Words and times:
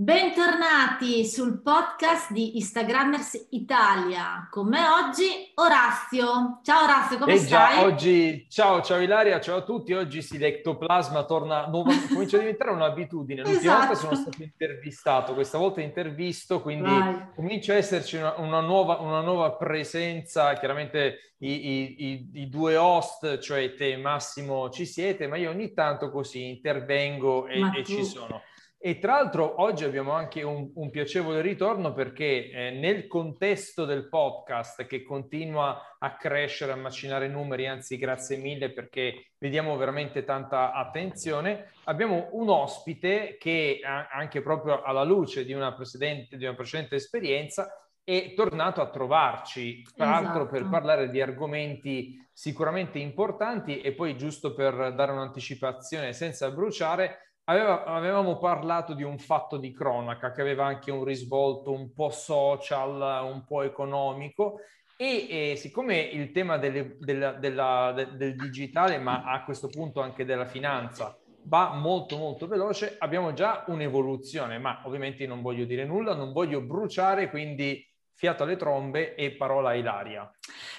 Bentornati 0.00 1.24
sul 1.26 1.60
podcast 1.60 2.30
di 2.30 2.56
Instagrammers 2.56 3.48
Italia. 3.50 4.46
Con 4.48 4.68
me 4.68 4.78
oggi 4.86 5.50
Orazio. 5.56 6.60
Ciao 6.62 6.84
Orazio, 6.84 7.18
come 7.18 7.32
e 7.32 7.38
stai? 7.38 7.74
Già, 7.74 7.82
oggi, 7.84 8.46
ciao, 8.48 8.80
ciao 8.80 9.00
Ilaria, 9.00 9.40
ciao 9.40 9.56
a 9.56 9.62
tutti. 9.62 9.94
Oggi 9.94 10.22
sì, 10.22 10.38
l'ectoplasma 10.38 11.24
torna, 11.24 11.66
nuova, 11.66 11.90
comincia 12.12 12.36
a 12.36 12.38
diventare 12.38 12.70
un'abitudine. 12.70 13.42
L'ultima 13.42 13.58
Esatto. 13.74 13.86
volta 13.86 13.94
sono 13.96 14.14
stato 14.14 14.40
intervistato, 14.40 15.34
questa 15.34 15.58
volta 15.58 15.80
intervisto, 15.80 16.62
quindi 16.62 16.88
Vai. 16.90 17.30
comincia 17.34 17.72
a 17.72 17.76
esserci 17.78 18.18
una, 18.18 18.34
una 18.38 18.60
nuova, 18.60 18.98
una 19.00 19.20
nuova 19.20 19.50
presenza. 19.56 20.52
Chiaramente 20.52 21.32
i, 21.38 21.50
i- 21.50 21.96
i- 22.04 22.30
i 22.42 22.48
due 22.48 22.76
host, 22.76 23.38
cioè 23.40 23.74
te 23.74 23.90
e 23.94 23.96
Massimo, 23.96 24.70
ci 24.70 24.86
siete, 24.86 25.26
ma 25.26 25.36
io 25.36 25.50
ogni 25.50 25.72
tanto 25.74 26.08
così 26.12 26.50
intervengo 26.50 27.48
e, 27.48 27.58
e 27.78 27.84
ci 27.84 28.04
sono. 28.04 28.42
E 28.80 29.00
tra 29.00 29.14
l'altro 29.14 29.60
oggi 29.60 29.82
abbiamo 29.82 30.12
anche 30.12 30.44
un, 30.44 30.70
un 30.72 30.90
piacevole 30.90 31.40
ritorno 31.40 31.92
perché 31.92 32.48
eh, 32.48 32.70
nel 32.70 33.08
contesto 33.08 33.84
del 33.84 34.08
podcast 34.08 34.86
che 34.86 35.02
continua 35.02 35.96
a 35.98 36.16
crescere, 36.16 36.70
a 36.70 36.76
macinare 36.76 37.26
numeri, 37.26 37.66
anzi 37.66 37.98
grazie 37.98 38.36
mille 38.36 38.72
perché 38.72 39.32
vediamo 39.38 39.76
veramente 39.76 40.22
tanta 40.22 40.72
attenzione, 40.72 41.72
abbiamo 41.84 42.28
un 42.32 42.50
ospite 42.50 43.36
che 43.40 43.80
anche 43.82 44.42
proprio 44.42 44.80
alla 44.82 45.02
luce 45.02 45.44
di 45.44 45.52
una 45.52 45.74
precedente, 45.74 46.36
di 46.36 46.44
una 46.44 46.54
precedente 46.54 46.94
esperienza 46.94 47.68
è 48.04 48.32
tornato 48.34 48.80
a 48.80 48.88
trovarci, 48.88 49.82
tra 49.94 50.06
l'altro 50.06 50.44
Esatto. 50.44 50.50
per 50.50 50.68
parlare 50.70 51.10
di 51.10 51.20
argomenti 51.20 52.26
sicuramente 52.32 52.98
importanti 52.98 53.80
e 53.80 53.92
poi 53.92 54.16
giusto 54.16 54.54
per 54.54 54.94
dare 54.94 55.12
un'anticipazione 55.12 56.14
senza 56.14 56.50
bruciare, 56.50 57.27
Aveva- 57.50 57.84
avevamo 57.84 58.36
parlato 58.36 58.92
di 58.92 59.02
un 59.02 59.18
fatto 59.18 59.56
di 59.56 59.72
cronaca 59.72 60.32
che 60.32 60.42
aveva 60.42 60.66
anche 60.66 60.90
un 60.90 61.02
risvolto 61.02 61.72
un 61.72 61.94
po' 61.94 62.10
social, 62.10 63.24
un 63.24 63.42
po' 63.46 63.62
economico 63.62 64.58
e, 64.98 65.52
eh, 65.52 65.56
siccome 65.56 65.98
il 65.98 66.30
tema 66.30 66.58
delle- 66.58 66.96
della- 66.98 67.32
della- 67.32 67.92
de- 67.94 68.16
del 68.16 68.36
digitale, 68.36 68.98
ma 68.98 69.22
a 69.24 69.44
questo 69.44 69.68
punto 69.68 70.02
anche 70.02 70.26
della 70.26 70.44
finanza, 70.44 71.16
va 71.44 71.72
molto 71.72 72.18
molto 72.18 72.46
veloce, 72.46 72.96
abbiamo 72.98 73.32
già 73.32 73.64
un'evoluzione, 73.68 74.58
ma 74.58 74.82
ovviamente 74.84 75.26
non 75.26 75.40
voglio 75.40 75.64
dire 75.64 75.86
nulla, 75.86 76.14
non 76.14 76.32
voglio 76.32 76.60
bruciare, 76.60 77.30
quindi 77.30 77.82
fiato 78.18 78.42
alle 78.42 78.56
trombe 78.56 79.14
e 79.14 79.30
parola 79.30 79.68
a 79.68 79.74
Ilaria. 79.74 80.28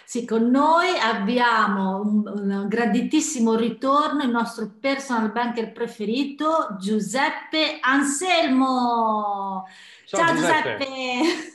Sì, 0.03 0.25
con 0.25 0.49
noi 0.49 0.89
abbiamo 0.99 2.01
un, 2.01 2.27
un 2.27 2.67
graditissimo 2.67 3.55
ritorno, 3.55 4.23
il 4.23 4.29
nostro 4.29 4.69
personal 4.77 5.31
banker 5.31 5.71
preferito, 5.71 6.75
Giuseppe 6.77 7.77
Anselmo. 7.79 9.65
Ciao, 10.05 10.19
Ciao, 10.19 10.35
Giuseppe. 10.35 10.85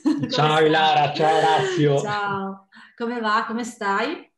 Giuseppe. 0.03 0.29
Ciao? 0.31 0.65
Ilara, 0.65 1.13
ciao 1.13 1.37
Orazio. 1.37 1.99
Ciao, 2.01 2.69
come 2.97 3.21
va? 3.21 3.45
Come 3.47 3.65
stai? 3.65 4.33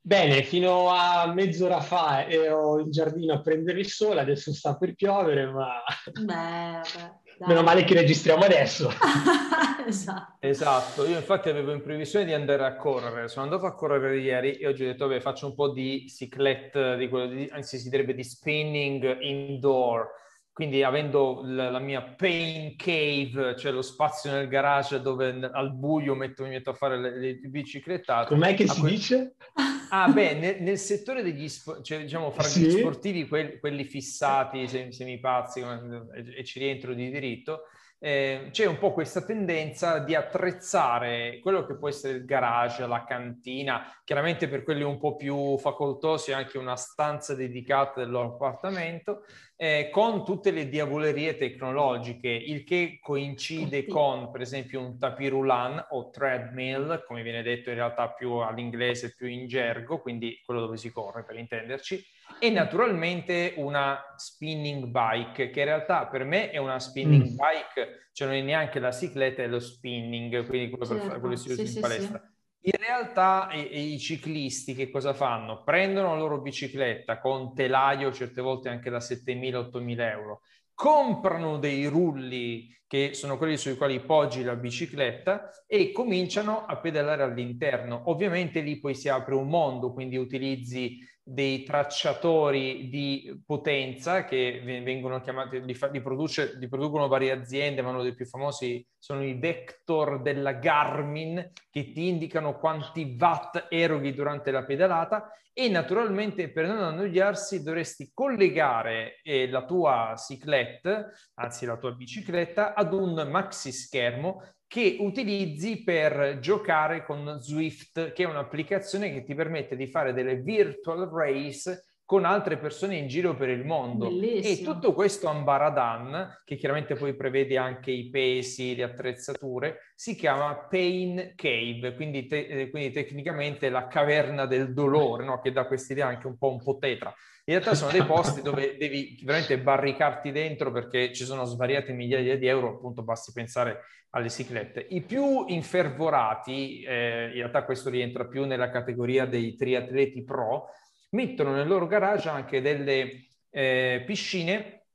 Bene, 0.00 0.44
fino 0.44 0.90
a 0.90 1.26
mezz'ora 1.32 1.80
fa 1.80 2.28
ero 2.28 2.78
in 2.78 2.92
giardino 2.92 3.34
a 3.34 3.40
prendere 3.40 3.80
il 3.80 3.88
sole, 3.88 4.20
adesso 4.20 4.52
sta 4.52 4.76
per 4.76 4.94
piovere, 4.94 5.46
ma 5.46 5.82
Beh, 6.12 6.22
vabbè, 6.22 7.20
dai. 7.38 7.48
meno 7.48 7.62
male 7.62 7.84
che 7.84 7.94
registriamo 7.94 8.44
adesso. 8.44 8.90
esatto. 9.86 10.36
Esatto, 10.40 11.06
io 11.06 11.16
infatti 11.16 11.48
avevo 11.48 11.72
in 11.72 11.82
previsione 11.82 12.24
di 12.24 12.32
andare 12.32 12.64
a 12.64 12.76
correre, 12.76 13.28
sono 13.28 13.44
andato 13.44 13.66
a 13.66 13.74
correre 13.74 14.18
ieri 14.18 14.52
e 14.52 14.66
oggi 14.66 14.84
ho 14.84 14.86
detto, 14.86 15.06
vabbè, 15.06 15.20
faccio 15.20 15.46
un 15.46 15.54
po' 15.54 15.70
di 15.70 16.04
cyclette, 16.08 16.96
di 16.96 17.08
quello 17.08 17.26
di, 17.26 17.48
anzi 17.52 17.78
si 17.78 17.88
direbbe 17.88 18.14
di 18.14 18.24
spinning 18.24 19.20
indoor, 19.20 20.08
quindi 20.52 20.82
avendo 20.82 21.40
la, 21.44 21.70
la 21.70 21.80
mia 21.80 22.02
pain 22.02 22.76
cave, 22.76 23.56
cioè 23.56 23.72
lo 23.72 23.82
spazio 23.82 24.30
nel 24.30 24.46
garage 24.46 25.00
dove 25.00 25.50
al 25.52 25.74
buio 25.74 26.14
metto, 26.14 26.44
mi 26.44 26.50
metto 26.50 26.70
a 26.70 26.74
fare 26.74 26.98
le, 26.98 27.18
le 27.18 27.34
biciclettate. 27.48 28.28
Com'è 28.28 28.54
che 28.54 28.68
si 28.68 28.80
que- 28.80 28.90
dice? 28.90 29.34
Ah, 29.96 30.08
beh, 30.08 30.34
nel, 30.34 30.56
nel 30.60 30.76
settore 30.78 31.22
degli 31.22 31.48
spo- 31.48 31.80
cioè, 31.80 32.00
diciamo, 32.00 32.32
fra 32.32 32.42
gli 32.48 32.68
Sì? 32.68 32.78
sportivi, 32.78 33.28
quelli, 33.28 33.60
quelli 33.60 33.84
fissati, 33.84 34.66
sem- 34.66 34.88
semipazzi, 34.88 35.60
e, 35.60 36.38
e 36.38 36.44
ci 36.44 36.58
rientro 36.58 36.94
di 36.94 37.12
diritto, 37.12 37.60
eh, 38.00 38.48
c'è 38.50 38.66
un 38.66 38.78
po' 38.78 38.92
questa 38.92 39.24
tendenza 39.24 40.00
di 40.00 40.16
attrezzare 40.16 41.38
quello 41.40 41.64
che 41.64 41.76
può 41.76 41.88
essere 41.88 42.18
il 42.18 42.24
garage, 42.24 42.84
la 42.88 43.04
cantina, 43.04 43.86
chiaramente 44.04 44.48
per 44.48 44.64
quelli 44.64 44.82
un 44.82 44.98
po' 44.98 45.14
più 45.14 45.56
facoltosi 45.58 46.32
anche 46.32 46.58
una 46.58 46.74
stanza 46.74 47.36
dedicata 47.36 48.00
del 48.00 48.10
loro 48.10 48.34
appartamento, 48.34 49.22
eh, 49.56 49.88
con 49.90 50.24
tutte 50.24 50.50
le 50.50 50.68
diavolerie 50.68 51.36
tecnologiche, 51.36 52.28
il 52.28 52.64
che 52.64 52.98
coincide 53.00 53.86
Sì. 53.86 53.88
con, 53.88 54.30
per 54.30 54.40
esempio, 54.40 54.80
un 54.80 54.98
tapirulan 54.98 55.86
o 55.90 56.10
treadmill, 56.10 57.04
come 57.06 57.22
viene 57.22 57.42
detto 57.42 57.70
in 57.70 57.76
realtà 57.76 58.12
più 58.12 58.32
all'inglese, 58.32 59.14
più 59.14 59.26
in 59.28 59.46
gergo, 59.46 60.00
quindi 60.00 60.40
quello 60.44 60.60
dove 60.60 60.76
si 60.76 60.90
corre 60.90 61.24
per 61.24 61.36
intenderci, 61.36 62.04
e 62.38 62.50
naturalmente 62.50 63.54
una 63.56 64.14
spinning 64.16 64.86
bike, 64.86 65.50
che 65.50 65.60
in 65.60 65.66
realtà 65.66 66.08
per 66.08 66.24
me 66.24 66.50
è 66.50 66.58
una 66.58 66.78
spinning 66.78 67.22
Mm. 67.22 67.36
bike, 67.36 68.08
cioè 68.12 68.28
non 68.28 68.36
è 68.36 68.42
neanche 68.42 68.80
la 68.80 68.92
cicletta, 68.92 69.42
è 69.42 69.46
lo 69.46 69.60
spinning, 69.60 70.46
quindi 70.46 70.68
quello, 70.70 70.86
per 70.86 71.00
Certo, 71.00 71.04
fare, 71.04 71.20
quello 71.20 71.36
si 71.36 71.50
usa 71.50 71.66
sì, 71.66 71.66
in 71.66 71.78
sì, 71.80 71.80
palestra. 71.80 72.20
In 72.66 72.72
realtà 72.78 73.50
i, 73.52 73.92
i 73.92 73.98
ciclisti 73.98 74.74
che 74.74 74.90
cosa 74.90 75.12
fanno? 75.12 75.62
Prendono 75.64 76.14
la 76.14 76.18
loro 76.18 76.40
bicicletta 76.40 77.20
con 77.20 77.54
telaio, 77.54 78.10
certe 78.10 78.40
volte 78.40 78.70
anche 78.70 78.88
da 78.88 79.00
7.000-8.000 79.00 80.00
euro, 80.10 80.40
comprano 80.72 81.58
dei 81.58 81.86
rulli 81.86 82.74
che 82.86 83.14
sono 83.14 83.36
quelli 83.36 83.56
sui 83.56 83.76
quali 83.76 84.00
poggi 84.00 84.42
la 84.42 84.56
bicicletta 84.56 85.50
e 85.66 85.92
cominciano 85.92 86.64
a 86.66 86.78
pedalare 86.78 87.22
all'interno. 87.22 88.02
Ovviamente 88.06 88.60
lì 88.60 88.78
poi 88.78 88.94
si 88.94 89.08
apre 89.08 89.34
un 89.34 89.48
mondo, 89.48 89.92
quindi 89.92 90.16
utilizzi 90.16 90.98
dei 91.26 91.62
tracciatori 91.62 92.90
di 92.90 93.42
potenza 93.46 94.24
che 94.24 94.60
ve- 94.62 94.82
vengono 94.82 95.20
chiamati, 95.20 95.64
li, 95.64 95.72
fa- 95.72 95.88
li 95.88 96.02
produce- 96.02 96.54
li 96.58 96.68
producono 96.68 97.08
varie 97.08 97.32
aziende, 97.32 97.80
ma 97.80 97.88
uno 97.88 98.02
dei 98.02 98.14
più 98.14 98.26
famosi 98.26 98.86
sono 98.98 99.24
i 99.24 99.32
Vector 99.32 100.20
della 100.20 100.52
Garmin 100.52 101.50
che 101.70 101.92
ti 101.92 102.08
indicano 102.08 102.58
quanti 102.58 103.16
watt 103.18 103.68
eroghi 103.70 104.12
durante 104.12 104.50
la 104.50 104.64
pedalata 104.64 105.30
e 105.56 105.68
naturalmente 105.68 106.50
per 106.50 106.66
non 106.66 106.82
annoiarsi 106.82 107.62
dovresti 107.62 108.10
collegare 108.12 109.20
eh, 109.22 109.48
la 109.48 109.64
tua 109.64 110.12
cyclette, 110.16 111.12
anzi 111.34 111.64
la 111.64 111.76
tua 111.78 111.92
bicicletta, 111.92 112.74
ad 112.84 112.92
un 112.92 113.28
maxi 113.30 113.72
schermo 113.72 114.42
che 114.66 114.96
utilizzi 114.98 115.82
per 115.82 116.38
giocare 116.40 117.04
con 117.04 117.38
Swift, 117.40 118.12
che 118.12 118.24
è 118.24 118.26
un'applicazione 118.26 119.12
che 119.12 119.22
ti 119.22 119.34
permette 119.34 119.76
di 119.76 119.86
fare 119.86 120.12
delle 120.12 120.36
virtual 120.36 121.08
race 121.08 121.84
con 122.06 122.24
altre 122.26 122.58
persone 122.58 122.96
in 122.96 123.06
giro 123.06 123.34
per 123.34 123.48
il 123.48 123.64
mondo. 123.64 124.08
Bellissimo. 124.08 124.70
E 124.70 124.74
tutto 124.74 124.92
questo 124.92 125.28
ambaradan, 125.28 126.42
che 126.44 126.56
chiaramente 126.56 126.94
poi 126.96 127.14
prevede 127.14 127.56
anche 127.56 127.90
i 127.90 128.10
pesi, 128.10 128.74
le 128.74 128.82
attrezzature, 128.82 129.92
si 129.94 130.14
chiama 130.14 130.66
Pain 130.68 131.32
Cave, 131.34 131.94
quindi, 131.94 132.26
te- 132.26 132.46
eh, 132.46 132.70
quindi 132.70 132.90
tecnicamente 132.90 133.70
la 133.70 133.86
caverna 133.86 134.44
del 134.44 134.74
dolore, 134.74 135.24
no? 135.24 135.40
che 135.40 135.52
dà 135.52 135.66
questa 135.66 135.94
idea 135.94 136.08
anche 136.08 136.26
un 136.26 136.36
po', 136.36 136.50
un 136.50 136.62
po' 136.62 136.76
tetra. 136.78 137.14
In 137.46 137.54
realtà 137.54 137.74
sono 137.74 137.90
dei 137.90 138.04
posti 138.06 138.40
dove 138.40 138.76
devi 138.78 139.20
veramente 139.22 139.58
barricarti 139.58 140.32
dentro 140.32 140.72
perché 140.72 141.12
ci 141.12 141.24
sono 141.24 141.44
svariate 141.44 141.92
migliaia 141.92 142.38
di 142.38 142.46
euro, 142.46 142.76
appunto 142.76 143.02
basti 143.02 143.32
pensare 143.32 143.82
alle 144.10 144.30
ciclette. 144.30 144.86
I 144.88 145.02
più 145.02 145.44
infervorati, 145.48 146.82
eh, 146.82 147.26
in 147.26 147.34
realtà 147.34 147.64
questo 147.64 147.90
rientra 147.90 148.24
più 148.26 148.46
nella 148.46 148.70
categoria 148.70 149.26
dei 149.26 149.56
triatleti 149.56 150.24
pro, 150.24 150.70
mettono 151.10 151.52
nel 151.52 151.68
loro 151.68 151.86
garage 151.86 152.30
anche 152.30 152.62
delle 152.62 153.26
eh, 153.50 154.02
piscine 154.06 154.86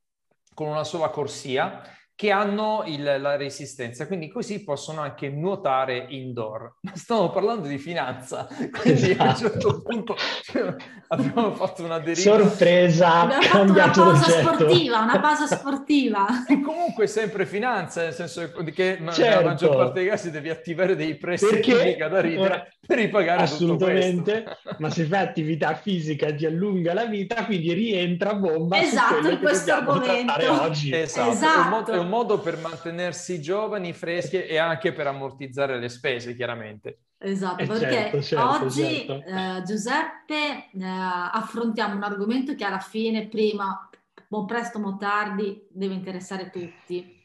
con 0.56 0.68
una 0.68 0.84
sola 0.84 1.10
corsia 1.10 1.84
che 2.20 2.32
hanno 2.32 2.84
il, 2.86 3.02
la 3.02 3.38
resistenza, 3.38 4.06
quindi 4.06 4.28
così 4.28 4.62
possono 4.62 5.00
anche 5.00 5.30
nuotare 5.30 6.06
indoor. 6.10 6.74
Ma 6.84 6.92
stiamo 6.94 7.30
parlando 7.30 7.70
di 7.70 7.78
finanza, 7.78 8.46
quindi 8.78 9.12
esatto. 9.12 9.22
a 9.22 9.24
un 9.24 9.30
esatto. 9.30 9.50
certo 9.50 9.82
punto 9.82 10.16
cioè, 10.44 10.76
abbiamo 11.08 11.54
fatto 11.54 11.82
una 11.86 11.98
deriva. 12.00 12.38
Sorpresa, 12.38 13.22
abbiamo 13.22 13.42
fatto 13.42 13.72
una 13.72 13.90
pausa 13.90 14.32
sportiva, 14.32 15.00
una 15.00 15.20
pausa 15.22 15.48
sportiva. 15.56 16.46
E 16.46 16.60
comunque 16.60 17.08
sempre 17.08 17.46
finanza, 17.46 18.02
nel 18.02 18.14
senso 18.14 18.52
che 18.52 18.98
certo. 18.98 19.22
nella 19.22 19.42
maggior 19.42 19.78
parte 19.78 20.02
dei 20.02 20.10
casi 20.10 20.30
devi 20.30 20.50
attivare 20.50 20.98
dei 20.98 21.16
prestiti 21.16 21.74
mica 21.74 22.10
da 22.10 22.20
ridere 22.20 22.42
ora, 22.42 22.68
per 22.86 22.98
ripagare 22.98 23.44
assolutamente, 23.44 24.44
ma 24.80 24.90
se 24.90 25.06
fai 25.06 25.22
attività 25.22 25.74
fisica 25.76 26.34
ti 26.34 26.46
allunga 26.46 26.94
la 26.94 27.06
vita, 27.06 27.46
quindi 27.46 27.72
rientra 27.72 28.34
bomba 28.34 28.82
esatto, 28.82 29.30
in 29.30 29.40
questo 29.40 29.72
argomento. 29.72 30.64
oggi. 30.64 30.94
Esatto, 30.94 31.32
esatto. 31.32 31.92
È, 31.92 31.96
un 31.96 31.96
è 31.96 31.98
un 32.00 32.09
modo 32.10 32.40
per 32.40 32.58
mantenersi 32.58 33.42
giovani, 33.42 33.94
freschi 33.94 34.44
e 34.44 34.58
anche 34.58 34.92
per 34.92 35.08
ammortizzare 35.08 35.80
le 35.80 35.88
spese, 35.88 36.36
chiaramente. 36.36 37.04
Esatto, 37.18 37.64
eh 37.64 37.68
perché 37.68 37.90
certo, 37.90 38.22
certo, 38.22 38.66
oggi 38.66 39.06
certo. 39.06 39.24
Eh, 39.26 39.64
Giuseppe 39.66 40.70
eh, 40.72 40.84
affrontiamo 40.84 41.96
un 41.96 42.04
argomento 42.04 42.56
che 42.56 42.64
alla 42.64 42.80
fine, 42.80 43.28
prima, 43.28 43.90
o 44.30 44.46
presto 44.46 44.80
o 44.80 44.98
tardi, 44.98 45.66
deve 45.70 45.94
interessare 45.94 46.50
tutti. 46.50 47.18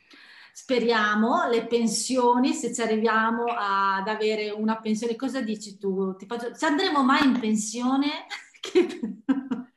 Speriamo 0.53 1.49
le 1.49 1.67
pensioni, 1.67 2.53
se 2.53 2.73
ci 2.73 2.81
arriviamo 2.81 3.45
ad 3.47 4.07
avere 4.07 4.51
una 4.51 4.81
pensione, 4.81 5.17
cosa 5.17 5.41
dici 5.41 5.79
tu? 5.79 6.15
Ti 6.17 6.27
faccio, 6.27 6.55
se 6.55 6.67
andremo 6.67 7.03
mai 7.03 7.25
in 7.25 7.41
pensione? 7.41 8.27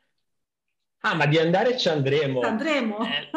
Ah, 1.07 1.15
ma 1.15 1.25
di 1.25 1.38
andare 1.38 1.77
ci 1.77 1.88
andremo. 1.88 2.42
Andremo. 2.42 3.00
Eh, 3.00 3.30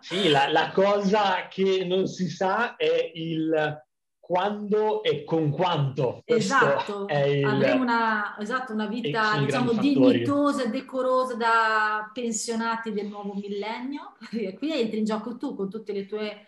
sì, 0.00 0.28
la, 0.28 0.50
la, 0.50 0.70
cosa 0.72 1.48
che 1.48 1.86
non 1.86 2.06
si 2.06 2.28
sa 2.28 2.76
è 2.76 3.12
il 3.14 3.82
quando 4.18 5.02
e 5.02 5.24
con 5.24 5.50
quanto. 5.50 6.20
Esatto, 6.26 7.06
il, 7.08 7.46
avremo 7.46 7.82
una, 7.82 8.36
esatto, 8.38 8.74
una 8.74 8.86
vita 8.86 9.38
diciamo 9.38 9.72
dignitosa 9.72 10.64
e 10.64 10.68
decorosa 10.68 11.34
da 11.34 12.10
pensionati 12.12 12.92
del 12.92 13.06
nuovo 13.06 13.32
millennio. 13.32 14.16
Qui 14.58 14.78
entri 14.78 14.98
in 14.98 15.04
gioco 15.06 15.38
tu 15.38 15.56
con 15.56 15.70
tutte 15.70 15.94
le 15.94 16.04
tue 16.04 16.44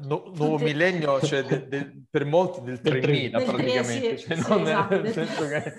No, 0.00 0.32
nuovo 0.34 0.56
millennio, 0.56 1.20
cioè 1.20 1.44
de, 1.44 1.68
de, 1.68 1.92
per 2.10 2.24
molti 2.24 2.62
del 2.62 2.80
3000 2.80 3.40
praticamente, 3.40 4.18
cioè, 4.18 4.34
sì, 4.34 4.48
non 4.48 4.62
esatto. 4.62 5.00
nel 5.00 5.12
senso 5.12 5.46
che, 5.46 5.74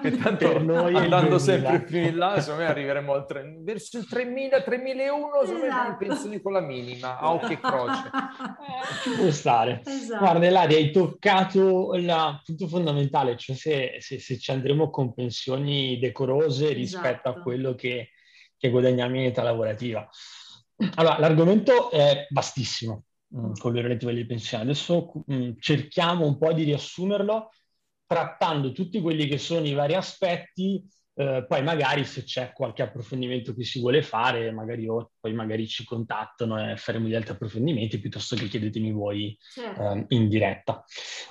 che 0.00 0.16
tanto 0.18 0.48
per 0.48 0.62
noi 0.62 0.94
andando 0.94 1.36
sempre 1.38 1.82
più 1.82 1.98
in 1.98 2.16
là, 2.16 2.40
secondo 2.40 2.62
me 2.62 2.70
arriveremo 2.70 3.12
al 3.12 3.26
3, 3.26 3.58
verso 3.62 3.98
il 3.98 4.08
3000, 4.08 4.62
3001, 4.62 5.30
secondo 5.44 5.66
esatto. 5.66 5.88
me 5.88 5.96
pensioni 5.96 6.40
con 6.40 6.52
la 6.52 6.60
minima, 6.60 7.18
a 7.18 7.32
occhio 7.32 7.50
e 7.50 7.60
croce. 7.60 8.10
Ci 9.02 9.10
può 9.20 9.30
stare. 9.32 9.82
Esatto. 9.84 10.24
Guarda, 10.24 10.46
Eladia, 10.46 10.76
hai 10.78 10.90
toccato 10.92 11.94
il 11.94 12.40
punto 12.44 12.68
fondamentale, 12.68 13.36
cioè 13.36 13.56
se, 13.56 13.96
se, 13.98 14.20
se, 14.20 14.38
ci 14.38 14.52
andremo 14.52 14.90
con 14.90 15.12
pensioni 15.12 15.98
decorose 15.98 16.72
rispetto 16.72 17.28
a 17.28 17.30
esatto. 17.32 17.42
quello 17.42 17.74
che, 17.74 18.10
che 18.56 18.70
guadagniamo 18.70 19.16
in 19.16 19.24
età 19.24 19.42
lavorativa. 19.42 20.08
Allora, 20.94 21.18
l'argomento 21.18 21.90
è 21.90 22.26
vastissimo 22.30 23.04
Mm, 23.32 23.52
con 23.58 23.72
le 23.72 23.82
relative 23.82 24.10
alle 24.10 24.26
pensioni. 24.26 24.64
Adesso 24.64 25.12
mh, 25.24 25.34
mm, 25.34 25.50
cerchiamo 25.60 26.26
un 26.26 26.36
po' 26.36 26.52
di 26.52 26.64
riassumerlo 26.64 27.50
trattando 28.04 28.72
tutti 28.72 29.00
quelli 29.00 29.28
che 29.28 29.38
sono 29.38 29.64
i 29.64 29.72
vari 29.72 29.94
aspetti, 29.94 30.84
eh, 31.14 31.44
poi 31.46 31.62
magari 31.62 32.04
se 32.04 32.24
c'è 32.24 32.52
qualche 32.52 32.82
approfondimento 32.82 33.54
che 33.54 33.62
si 33.62 33.78
vuole 33.78 34.02
fare, 34.02 34.50
magari 34.50 34.88
o 34.88 35.12
poi 35.20 35.32
magari 35.32 35.68
ci 35.68 35.84
contattano 35.84 36.72
e 36.72 36.76
faremo 36.76 37.06
gli 37.06 37.14
altri 37.14 37.34
approfondimenti 37.34 38.00
piuttosto 38.00 38.34
che 38.34 38.48
chiedetemi 38.48 38.90
voi 38.90 39.38
certo. 39.40 39.80
eh, 39.80 40.04
in 40.08 40.28
diretta. 40.28 40.84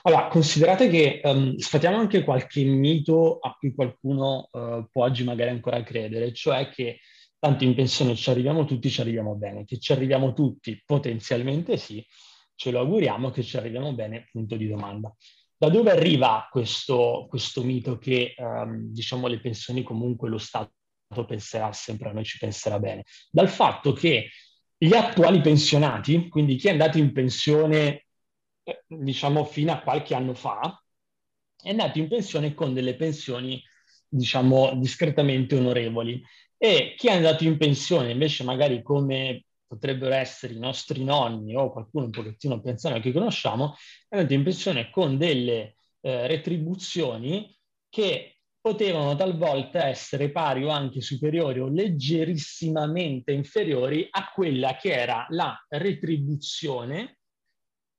Allora, 0.04 0.28
considerate 0.28 0.88
che 0.88 1.19
um, 1.24 1.57
sfatiamo 1.57 1.98
anche 1.98 2.24
qualche 2.24 2.63
mito 2.63 3.40
a 3.40 3.54
cui 3.60 3.75
qualcuno 3.75 4.48
uh, 4.51 4.88
può 4.90 5.04
oggi 5.04 5.25
magari 5.25 5.50
ancora 5.50 5.84
credere, 5.84 6.31
cioè 6.31 6.69
che 6.69 7.00
tanto 7.39 7.63
in 7.63 7.74
pensione 7.74 8.15
ci 8.15 8.30
arriviamo 8.30 8.65
tutti, 8.65 8.89
ci 8.89 9.01
arriviamo 9.01 9.36
bene. 9.36 9.63
Che 9.65 9.80
ci 9.80 9.94
arriviamo 9.94 10.33
tutti, 10.33 10.81
potenzialmente 10.86 11.77
sì, 11.77 12.06
ce 12.56 12.71
lo 12.71 12.80
auguriamo 12.80 13.31
che 13.31 13.41
ci 13.41 13.57
arriviamo 13.57 13.94
bene, 13.94 14.27
punto 14.31 14.57
di 14.57 14.68
domanda. 14.68 15.15
Da 15.57 15.69
dove 15.69 15.91
arriva 15.91 16.47
questo, 16.51 17.25
questo 17.30 17.63
mito 17.63 17.97
che, 17.97 18.33
um, 18.38 18.91
diciamo, 18.91 19.27
le 19.27 19.39
pensioni 19.39 19.83
comunque 19.83 20.30
lo 20.30 20.38
Stato 20.38 20.71
penserà 21.25 21.71
sempre 21.74 22.09
a 22.09 22.13
noi, 22.13 22.25
ci 22.25 22.38
penserà 22.38 22.80
bene? 22.80 23.03
Dal 23.31 23.50
fatto 23.50 23.94
che 23.94 24.30
gli 24.77 24.94
attuali 24.94 25.41
pensionati, 25.41 26.30
quindi 26.30 26.56
chi 26.56 26.68
è 26.68 26.71
andato 26.71 26.97
in 26.97 27.12
pensione, 27.12 28.06
eh, 28.63 28.83
diciamo, 28.88 29.44
fino 29.45 29.71
a 29.71 29.80
qualche 29.80 30.15
anno 30.15 30.33
fa, 30.33 30.81
è 31.62 31.69
andato 31.69 32.00
in 32.00 32.07
pensione 32.07 32.53
con 32.53 32.74
delle 32.74 32.95
pensioni, 32.95 33.62
diciamo, 34.07 34.75
discretamente 34.75 35.56
onorevoli 35.56 36.21
e 36.61 36.94
chi 36.97 37.07
è 37.07 37.11
andato 37.11 37.45
in 37.45 37.57
pensione 37.57 38.11
invece 38.11 38.44
magari 38.44 38.83
come 38.83 39.45
potrebbero 39.65 40.13
essere 40.13 40.53
i 40.53 40.59
nostri 40.59 41.06
nonni 41.06 41.56
o 41.56 41.71
qualcuno 41.71 42.06
un 42.06 42.11
pochettino 42.11 42.59
più 42.59 42.69
anziano 42.69 43.00
che 43.00 43.13
conosciamo, 43.13 43.75
è 44.09 44.17
andato 44.17 44.33
in 44.33 44.44
pensione 44.44 44.89
con 44.89 45.17
delle 45.17 45.75
eh, 46.01 46.27
retribuzioni 46.27 47.56
che 47.88 48.39
potevano 48.59 49.15
talvolta 49.15 49.85
essere 49.85 50.31
pari 50.31 50.65
o 50.65 50.69
anche 50.69 51.00
superiori 51.00 51.61
o 51.61 51.69
leggerissimamente 51.69 53.31
inferiori 53.31 54.05
a 54.09 54.29
quella 54.33 54.75
che 54.75 54.91
era 54.91 55.25
la 55.29 55.57
retribuzione 55.69 57.19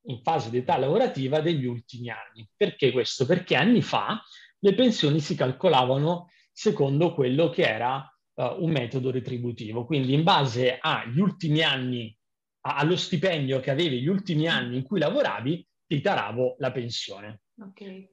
in 0.08 0.20
fase 0.22 0.50
di 0.50 0.58
età 0.58 0.76
lavorativa 0.76 1.40
degli 1.40 1.64
ultimi 1.64 2.10
anni. 2.10 2.46
Perché 2.54 2.90
questo? 2.90 3.24
Perché 3.24 3.56
anni 3.56 3.80
fa 3.80 4.22
le 4.58 4.74
pensioni 4.74 5.20
si 5.20 5.34
calcolavano 5.34 6.28
secondo 6.52 7.14
quello 7.14 7.48
che 7.48 7.62
era 7.62 8.06
uh, 8.34 8.62
un 8.62 8.70
metodo 8.70 9.10
retributivo. 9.10 9.84
Quindi 9.84 10.14
in 10.14 10.22
base 10.22 10.78
agli 10.80 11.20
ultimi 11.20 11.62
anni, 11.62 12.16
a, 12.62 12.76
allo 12.76 12.96
stipendio 12.96 13.60
che 13.60 13.70
avevi 13.70 14.00
gli 14.00 14.08
ultimi 14.08 14.46
anni 14.48 14.76
in 14.76 14.82
cui 14.82 14.98
lavoravi, 14.98 15.66
ti 15.86 16.00
taravo 16.00 16.56
la 16.58 16.70
pensione. 16.70 17.42
Okay. 17.58 18.08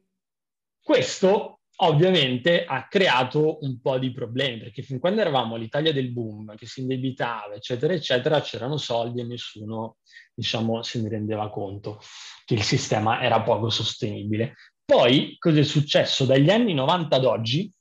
Questo 0.81 1.59
ovviamente 1.79 2.65
ha 2.65 2.87
creato 2.87 3.59
un 3.61 3.79
po' 3.81 3.99
di 3.99 4.11
problemi, 4.11 4.59
perché 4.59 4.81
fin 4.81 4.99
quando 4.99 5.21
eravamo 5.21 5.55
l'Italia 5.57 5.93
del 5.93 6.11
boom, 6.11 6.55
che 6.55 6.65
si 6.65 6.81
indebitava, 6.81 7.53
eccetera, 7.53 7.93
eccetera, 7.93 8.41
c'erano 8.41 8.77
soldi 8.77 9.21
e 9.21 9.25
nessuno, 9.25 9.97
diciamo, 10.33 10.81
se 10.81 11.01
ne 11.01 11.09
rendeva 11.09 11.49
conto 11.49 12.01
che 12.45 12.55
il 12.55 12.63
sistema 12.63 13.21
era 13.21 13.41
poco 13.41 13.69
sostenibile. 13.69 14.55
Poi, 14.83 15.35
cosa 15.37 15.59
è 15.59 15.63
successo? 15.63 16.25
Dagli 16.25 16.49
anni 16.49 16.73
90 16.73 17.15
ad 17.15 17.25
oggi 17.25 17.71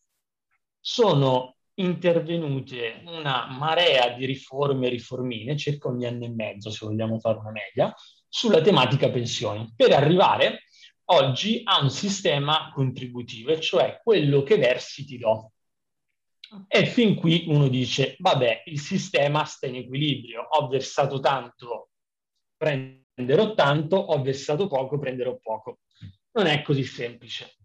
sono 0.81 1.56
intervenute 1.77 3.03
una 3.07 3.47
marea 3.47 4.11
di 4.11 4.25
riforme 4.25 4.87
e 4.87 4.91
riformine, 4.91 5.57
circa 5.57 5.89
ogni 5.89 6.07
anno 6.07 6.25
e 6.25 6.31
mezzo, 6.31 6.71
se 6.71 6.87
vogliamo 6.87 7.19
fare 7.19 7.39
una 7.39 7.51
media, 7.51 7.95
sulla 8.29 8.61
tematica 8.61 9.11
pensioni, 9.11 9.73
per 9.75 9.93
arrivare 9.93 10.65
oggi 11.07 11.63
a 11.65 11.81
un 11.81 11.91
sistema 11.91 12.71
contributivo, 12.73 13.59
cioè 13.59 14.01
quello 14.03 14.43
che 14.43 14.57
versi 14.57 15.05
ti 15.05 15.19
do. 15.19 15.53
E 16.69 16.87
fin 16.87 17.17
qui 17.17 17.45
uno 17.49 17.69
dice, 17.69 18.17
vabbè, 18.19 18.63
il 18.67 18.81
sistema 18.81 19.45
sta 19.45 19.67
in 19.67 19.77
equilibrio, 19.77 20.43
ho 20.43 20.69
versato 20.69 21.19
tanto, 21.19 21.91
prenderò 22.57 23.55
tanto, 23.55 23.97
ho 23.97 24.23
versato 24.23 24.69
poco, 24.69 24.99
prenderò 24.99 25.37
poco. 25.39 25.81
Non 26.33 26.47
è 26.47 26.63
così 26.63 26.85
semplice 26.85 27.57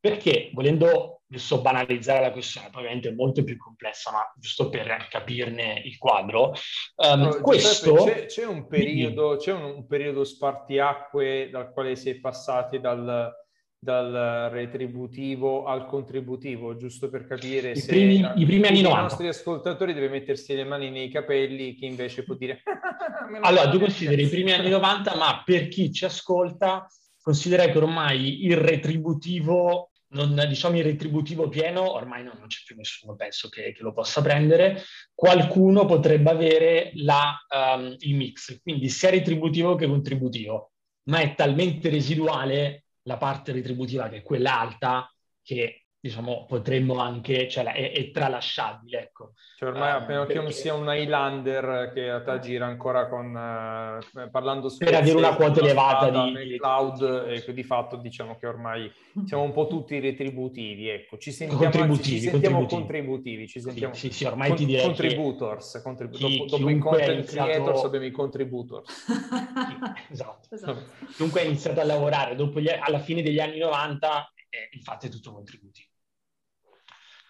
perché 0.00 0.50
volendo 0.54 1.19
adesso 1.30 1.60
banalizzare 1.60 2.20
la 2.20 2.32
questione, 2.32 2.70
ovviamente 2.72 3.08
è 3.08 3.12
molto 3.12 3.44
più 3.44 3.56
complessa, 3.56 4.10
ma 4.10 4.20
giusto 4.36 4.68
per 4.68 5.06
capirne 5.08 5.80
il 5.84 5.96
quadro, 5.96 6.52
um, 6.96 7.20
no, 7.20 7.40
questo... 7.40 7.94
C'è, 8.04 8.26
c'è, 8.26 8.44
un 8.44 8.66
periodo, 8.66 9.36
c'è 9.36 9.52
un, 9.52 9.62
un, 9.62 9.86
periodo 9.86 10.24
spartiacque 10.24 11.48
dal 11.50 11.72
quale 11.72 11.94
si 11.94 12.10
è 12.10 12.16
passati 12.16 12.80
dal, 12.80 13.32
dal 13.78 14.48
retributivo 14.50 15.66
al 15.66 15.86
contributivo, 15.86 16.76
giusto 16.76 17.08
per 17.08 17.28
capire 17.28 17.70
I 17.70 17.76
se 17.76 17.86
primi, 17.86 18.32
i 18.34 18.44
primi 18.44 18.66
anni 18.66 18.80
90. 18.82 18.98
i 18.98 19.02
nostri 19.02 19.28
ascoltatori 19.28 19.94
deve 19.94 20.08
mettersi 20.08 20.52
le 20.56 20.64
mani 20.64 20.90
nei 20.90 21.10
capelli, 21.10 21.74
chi 21.74 21.86
invece 21.86 22.24
può 22.24 22.34
dire... 22.34 22.60
allora, 23.42 23.70
tu 23.70 23.78
consideri 23.78 24.24
i 24.24 24.28
primi 24.28 24.50
anni 24.50 24.68
90, 24.68 25.14
ma 25.14 25.42
per 25.44 25.68
chi 25.68 25.92
ci 25.92 26.04
ascolta, 26.04 26.88
considera 27.22 27.66
che 27.66 27.78
ormai 27.78 28.46
il 28.46 28.56
retributivo 28.56 29.89
non, 30.10 30.44
diciamo 30.48 30.76
il 30.76 30.84
retributivo 30.84 31.48
pieno, 31.48 31.92
ormai 31.92 32.22
non, 32.22 32.36
non 32.38 32.48
c'è 32.48 32.62
più 32.64 32.76
nessuno, 32.76 33.14
penso 33.14 33.48
che, 33.48 33.72
che, 33.72 33.82
lo 33.82 33.92
possa 33.92 34.22
prendere, 34.22 34.82
qualcuno 35.14 35.84
potrebbe 35.84 36.30
avere 36.30 36.90
la, 36.94 37.36
um, 37.48 37.94
il 37.98 38.14
mix, 38.14 38.60
quindi 38.62 38.88
sia 38.88 39.10
retributivo 39.10 39.74
che 39.74 39.86
contributivo, 39.86 40.72
ma 41.04 41.20
è 41.20 41.34
talmente 41.34 41.88
residuale 41.88 42.84
la 43.02 43.16
parte 43.16 43.52
retributiva 43.52 44.08
che 44.08 44.18
è 44.18 44.22
quella 44.22 44.58
alta 44.58 45.12
che 45.42 45.79
diciamo, 46.00 46.46
potremmo 46.48 46.98
anche, 46.98 47.46
cioè 47.48 47.64
è, 47.72 47.92
è 47.92 48.10
tralasciabile, 48.10 49.02
ecco. 49.02 49.32
Cioè 49.56 49.68
ormai, 49.68 49.90
a 49.90 50.00
meno 50.00 50.20
perché... 50.20 50.32
che 50.32 50.40
non 50.40 50.50
sia 50.50 50.72
un 50.72 50.86
Highlander 50.88 51.90
che 51.92 52.08
a 52.08 52.22
te 52.22 52.38
gira 52.40 52.64
ancora 52.64 53.06
con, 53.06 53.26
uh, 53.26 54.30
parlando 54.30 54.74
Per 54.78 54.94
avere 54.94 55.16
una 55.16 55.34
quota 55.34 55.60
elevata 55.60 56.08
di... 56.08 56.32
Nel 56.32 56.56
cloud, 56.56 57.26
e 57.28 57.52
di 57.52 57.62
fatto 57.62 57.96
diciamo 57.96 58.36
che 58.36 58.46
ormai 58.46 58.90
siamo 59.26 59.42
un 59.42 59.52
po' 59.52 59.66
tutti 59.66 60.00
retributivi, 60.00 60.88
ecco. 60.88 61.18
Ci 61.18 61.32
sentiamo, 61.32 61.62
contributivi, 61.64 62.14
anzi, 62.14 62.20
ci 62.20 62.28
sentiamo 62.30 62.58
contributivi. 62.60 62.88
contributivi, 62.88 63.48
ci 63.48 63.60
sentiamo... 63.60 63.94
Sì, 63.94 64.08
sì, 64.08 64.12
sì 64.14 64.24
ormai 64.24 64.48
con, 64.48 64.56
ti 64.56 64.64
direi 64.64 64.84
Contributors, 64.84 65.82
contribu- 65.82 66.16
chi, 66.16 66.38
dopo, 66.38 66.56
dopo 66.56 66.70
i 66.70 66.78
content 66.78 67.12
iniziato... 67.12 67.50
creators 67.50 67.84
abbiamo 67.84 68.06
i 68.06 68.10
contributors. 68.10 69.04
esatto. 70.10 70.54
esatto. 70.54 70.82
Chiunque 71.14 71.42
ha 71.42 71.44
iniziato 71.44 71.80
a 71.80 71.84
lavorare 71.84 72.34
dopo 72.36 72.58
gli, 72.58 72.68
alla 72.68 73.00
fine 73.00 73.20
degli 73.20 73.38
anni 73.38 73.58
90, 73.58 74.32
eh, 74.48 74.68
infatti 74.72 75.06
è 75.06 75.10
tutto 75.10 75.32
contributivo. 75.32 75.89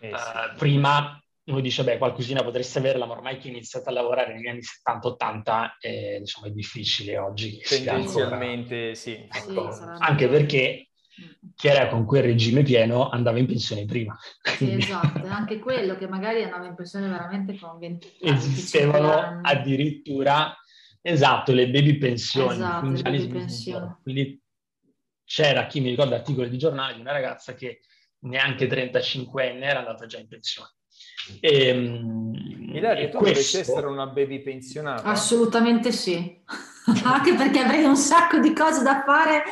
Eh, 0.01 0.09
sì. 0.09 0.13
uh, 0.15 0.57
prima 0.57 1.23
uno 1.45 1.61
dice, 1.61 1.83
beh, 1.83 1.99
qualcosina 1.99 2.43
potreste 2.43 2.79
averla, 2.79 3.07
ma 3.07 3.15
ormai 3.15 3.39
chi 3.39 3.49
ha 3.49 3.51
iniziato 3.51 3.89
a 3.89 3.93
lavorare 3.93 4.35
negli 4.35 4.47
anni 4.47 4.61
70-80 4.61 5.69
eh, 5.81 6.19
diciamo, 6.21 6.47
è 6.47 6.51
difficile 6.51 7.19
oggi. 7.19 7.59
Tendenzialmente 7.59 8.95
sì. 8.95 9.27
Ecco, 9.31 9.73
sì 9.73 9.83
anche 9.99 10.29
perché 10.29 10.91
chi 11.55 11.69
era 11.69 11.89
con 11.89 12.05
quel 12.05 12.23
regime 12.23 12.63
pieno 12.63 13.09
andava 13.09 13.39
in 13.39 13.47
pensione 13.47 13.85
prima. 13.85 14.17
Sì, 14.43 14.73
esatto, 14.73 15.25
è 15.25 15.29
anche 15.29 15.59
quello 15.59 15.97
che 15.97 16.09
magari 16.09 16.43
andava 16.43 16.67
in 16.67 16.75
pensione 16.75 17.09
veramente 17.09 17.59
con 17.59 17.79
20 17.79 18.17
anni. 18.23 18.37
Esistevano 18.37 19.41
addirittura, 19.43 20.57
esatto, 21.03 21.53
le 21.53 21.69
baby 21.69 21.99
pensioni. 21.99 22.55
Esatto, 22.55 22.89
le 22.89 23.03
baby 23.03 23.29
pensioni. 23.29 23.97
Quindi 24.03 24.41
c'era 25.25 25.67
chi 25.67 25.81
mi 25.81 25.91
ricorda 25.91 26.17
articoli 26.17 26.49
di 26.49 26.59
giornale 26.59 26.95
di 26.95 27.01
una 27.01 27.13
ragazza 27.13 27.55
che 27.55 27.81
neanche 28.21 28.67
35enne 28.67 29.63
era 29.63 29.81
andata 29.81 30.07
già 30.07 30.19
in 30.19 30.29
pensione. 30.29 30.71
E, 31.41 31.67
ehm, 31.69 32.33
Ilaria, 32.75 33.09
tu 33.09 33.19
questo... 33.19 33.27
dovresti 33.27 33.59
essere 33.59 33.87
una 33.87 34.07
baby 34.07 34.43
pensionata? 34.43 35.05
Assolutamente 35.05 35.93
sì. 35.93 36.39
anche 37.05 37.35
perché 37.35 37.61
avrei 37.61 37.85
un 37.85 37.97
sacco 37.97 38.39
di 38.39 38.53
cose 38.53 38.83
da 38.83 39.03
fare, 39.05 39.45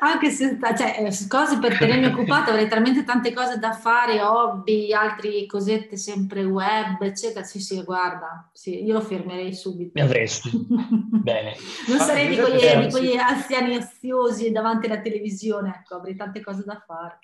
anche 0.00 0.30
se, 0.30 0.58
cioè, 0.76 0.96
eh, 0.98 1.28
cose 1.28 1.58
per 1.58 1.78
tenermi 1.78 2.06
occupata, 2.06 2.50
avrei 2.50 2.68
talmente 2.68 3.04
tante 3.04 3.32
cose 3.32 3.58
da 3.58 3.72
fare, 3.72 4.20
hobby, 4.20 4.92
altre 4.92 5.46
cosette 5.46 5.96
sempre 5.96 6.44
web, 6.44 7.00
eccetera. 7.00 7.44
Sì, 7.44 7.60
sì, 7.60 7.82
guarda, 7.82 8.50
sì, 8.52 8.84
io 8.84 8.92
lo 8.92 9.00
fermerei 9.00 9.54
subito. 9.54 9.92
Mi 9.94 10.00
avresti. 10.00 10.50
Bene. 10.68 11.56
Non 11.86 12.00
ah, 12.00 12.04
sarei 12.04 12.28
di 12.28 12.36
quegli, 12.36 12.84
di 12.84 12.90
quegli 12.90 13.16
anziani 13.16 13.76
oziosi 13.76 14.50
davanti 14.50 14.86
alla 14.86 15.00
televisione, 15.00 15.80
ecco, 15.80 15.96
avrei 15.96 16.16
tante 16.16 16.40
cose 16.40 16.62
da 16.64 16.82
fare. 16.84 17.18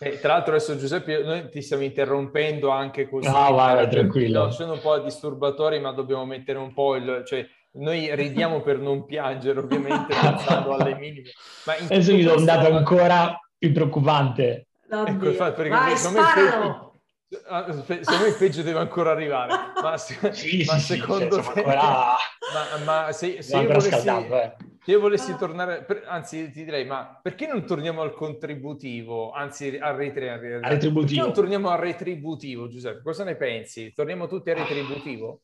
Eh, 0.00 0.20
tra 0.20 0.34
l'altro 0.34 0.54
adesso 0.54 0.76
Giuseppe, 0.76 1.22
noi 1.22 1.48
ti 1.48 1.60
stiamo 1.60 1.82
interrompendo 1.82 2.70
anche 2.70 3.08
così. 3.08 3.28
No, 3.28 3.52
vai, 3.52 3.88
tranquillo. 3.88 4.50
Sono 4.50 4.74
un 4.74 4.80
po' 4.80 4.98
disturbatori, 4.98 5.80
ma 5.80 5.92
dobbiamo 5.92 6.24
mettere 6.24 6.58
un 6.58 6.72
po' 6.72 6.94
il... 6.96 7.22
Cioè, 7.26 7.46
noi 7.72 8.14
ridiamo 8.14 8.60
per 8.60 8.78
non 8.78 9.04
piangere, 9.04 9.58
ovviamente, 9.58 10.14
pensando 10.20 10.74
alle 10.74 10.94
minime. 10.94 11.30
Ma 11.64 11.74
adesso 11.74 12.12
vi 12.12 12.22
do 12.22 12.36
un 12.36 12.44
dato 12.44 12.74
ancora 12.74 13.38
più 13.56 13.72
preoccupante. 13.72 14.68
Ecco, 14.90 15.28
infatti, 15.28 15.62
perché 15.62 15.68
vai, 15.68 15.92
me, 15.92 16.87
secondo 17.28 18.22
me 18.22 18.28
il 18.28 18.36
peggio 18.38 18.62
deve 18.62 18.78
ancora 18.78 19.10
arrivare. 19.10 19.54
Ma, 19.82 19.96
se, 19.96 20.14
sì, 20.32 20.64
ma 20.64 20.78
sì, 20.78 20.96
secondo 20.96 21.42
sì, 21.42 21.52
te... 21.52 21.62
Ancora... 21.62 22.16
Ma, 22.48 22.84
ma 22.84 23.12
se, 23.12 23.42
se 23.42 23.58
io 23.58 23.66
volessi... 23.66 24.08
Eh 24.08 24.56
se 24.88 24.94
io 24.94 25.00
volessi 25.00 25.36
tornare, 25.36 25.84
per, 25.84 26.04
anzi 26.06 26.50
ti 26.50 26.64
direi, 26.64 26.86
ma 26.86 27.20
perché 27.22 27.46
non 27.46 27.66
torniamo 27.66 28.00
al 28.00 28.14
contributivo, 28.14 29.32
anzi 29.32 29.76
al 29.76 29.94
retributivo? 29.94 30.60
retributivo. 30.60 31.00
Perché 31.00 31.20
non 31.20 31.32
torniamo 31.34 31.68
al 31.68 31.78
retributivo, 31.78 32.68
Giuseppe? 32.68 33.02
Cosa 33.02 33.22
ne 33.22 33.36
pensi? 33.36 33.92
Torniamo 33.92 34.26
tutti 34.26 34.48
al 34.48 34.56
retributivo? 34.56 35.42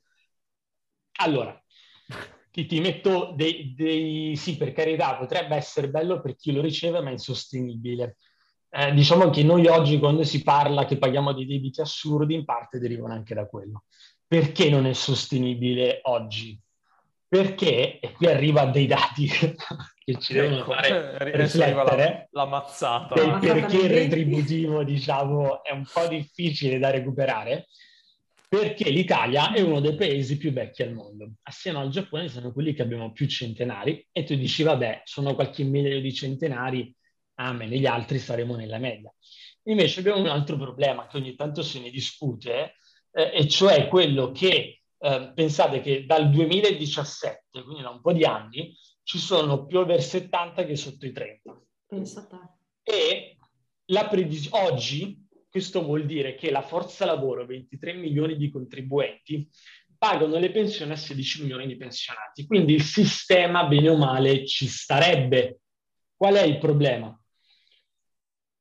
Allora, 1.17 1.63
ti, 2.51 2.65
ti 2.65 2.81
metto 2.81 3.35
dei, 3.37 3.75
dei... 3.77 4.35
Sì, 4.35 4.57
per 4.57 4.73
carità, 4.73 5.15
potrebbe 5.19 5.57
essere 5.57 5.91
bello 5.91 6.23
per 6.23 6.37
chi 6.37 6.51
lo 6.51 6.63
riceve, 6.63 7.03
ma 7.03 7.11
è 7.11 7.13
insostenibile. 7.13 8.17
Eh, 8.75 8.93
diciamo 8.93 9.31
che 9.31 9.43
noi 9.43 9.67
oggi, 9.67 9.99
quando 9.99 10.25
si 10.25 10.43
parla 10.43 10.85
che 10.85 10.99
paghiamo 10.99 11.33
dei 11.33 11.47
debiti 11.47 11.81
assurdi, 11.81 12.35
in 12.35 12.45
parte 12.45 12.79
derivano 12.79 13.15
anche 13.15 13.35
da 13.35 13.47
quello. 13.47 13.85
Perché 14.27 14.69
non 14.69 14.87
è 14.87 14.93
sostenibile 14.93 16.01
oggi? 16.05 16.61
perché, 17.35 17.99
e 17.99 18.13
qui 18.13 18.27
arriva 18.27 18.67
dei 18.67 18.87
dati 18.87 19.27
che 20.05 20.19
ci 20.21 20.35
devono 20.35 20.59
ecco, 20.59 20.73
fare 20.73 21.37
riflettere, 21.37 22.29
la, 22.31 22.43
la 22.43 22.47
mazzata. 22.47 23.15
Del 23.15 23.39
perché 23.41 23.77
il 23.79 23.89
retributivo, 23.89 24.85
diciamo, 24.85 25.65
è 25.65 25.73
un 25.73 25.85
po' 25.93 26.07
difficile 26.07 26.79
da 26.79 26.91
recuperare, 26.91 27.67
perché 28.49 28.89
l'Italia 28.89 29.53
è 29.53 29.61
uno 29.61 29.81
dei 29.81 29.97
paesi 29.97 30.37
più 30.37 30.53
vecchi 30.53 30.83
al 30.83 30.93
mondo. 30.93 31.33
Assieme 31.43 31.81
al 31.81 31.89
Giappone 31.89 32.29
sono 32.29 32.53
quelli 32.53 32.73
che 32.73 32.83
abbiamo 32.83 33.11
più 33.11 33.27
centenari, 33.27 34.07
e 34.13 34.23
tu 34.23 34.37
dici, 34.37 34.63
vabbè, 34.63 35.03
sono 35.03 35.35
qualche 35.35 35.65
migliaio 35.65 36.01
di 36.01 36.15
centenari, 36.15 36.95
ah, 37.35 37.53
ma 37.53 37.65
negli 37.65 37.87
altri 37.87 38.19
saremo 38.19 38.57
nella 38.57 38.79
media. 38.79 39.13
Invece 39.65 40.01
abbiamo 40.01 40.21
un 40.21 40.29
altro 40.29 40.57
problema 40.57 41.07
che 41.07 41.17
ogni 41.17 41.35
tanto 41.35 41.63
se 41.63 41.81
ne 41.81 41.91
discute, 41.91 42.77
eh, 43.13 43.31
e 43.35 43.49
cioè 43.49 43.89
quello 43.89 44.31
che 44.33 44.83
eh, 44.99 45.33
pensate 45.35 45.81
che 45.81 46.05
dal 46.05 46.31
2017, 46.31 47.63
quindi 47.63 47.83
da 47.83 47.91
un 47.91 48.01
po' 48.01 48.13
di 48.13 48.25
anni, 48.25 48.77
ci 49.03 49.19
sono 49.19 49.67
più 49.67 49.79
over 49.79 50.03
70 50.03 50.65
che 50.65 50.77
sotto 50.77 51.07
i 51.07 51.13
30. 51.13 51.63
Pensate. 51.87 52.37
E 52.83 53.37
la 53.87 54.09
previs- 54.09 54.49
oggi 54.53 55.23
questo 55.55 55.85
vuol 55.85 56.05
dire 56.05 56.35
che 56.35 56.51
la 56.51 56.63
forza 56.63 57.05
lavoro, 57.05 57.47
23 57.47 57.93
milioni 57.93 58.37
di 58.37 58.51
contribuenti, 58.51 59.49
pagano 59.97 60.37
le 60.39 60.51
pensioni 60.51 60.91
a 60.91 60.97
16 60.97 61.43
milioni 61.43 61.69
di 61.69 61.77
pensionati. 61.77 62.45
Quindi 62.45 62.75
il 62.75 62.83
sistema, 62.83 63.65
bene 63.67 63.89
o 63.91 63.97
male, 63.97 64.45
ci 64.47 64.67
starebbe. 64.67 65.61
Qual 66.17 66.35
è 66.35 66.43
il 66.43 66.59
problema? 66.59 67.17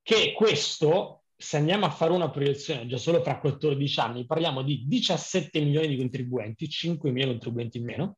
Che 0.03 0.33
questo 0.33 1.23
se 1.35 1.57
andiamo 1.57 1.85
a 1.85 1.89
fare 1.89 2.13
una 2.13 2.29
proiezione 2.29 2.87
già 2.87 2.97
solo 2.97 3.21
fra 3.21 3.39
14 3.39 3.99
anni, 3.99 4.25
parliamo 4.25 4.61
di 4.61 4.85
17 4.87 5.59
milioni 5.59 5.87
di 5.87 5.97
contribuenti, 5.97 6.69
5 6.69 7.11
milioni 7.11 7.33
di 7.33 7.39
contribuenti 7.39 7.77
in 7.79 7.83
meno, 7.83 8.17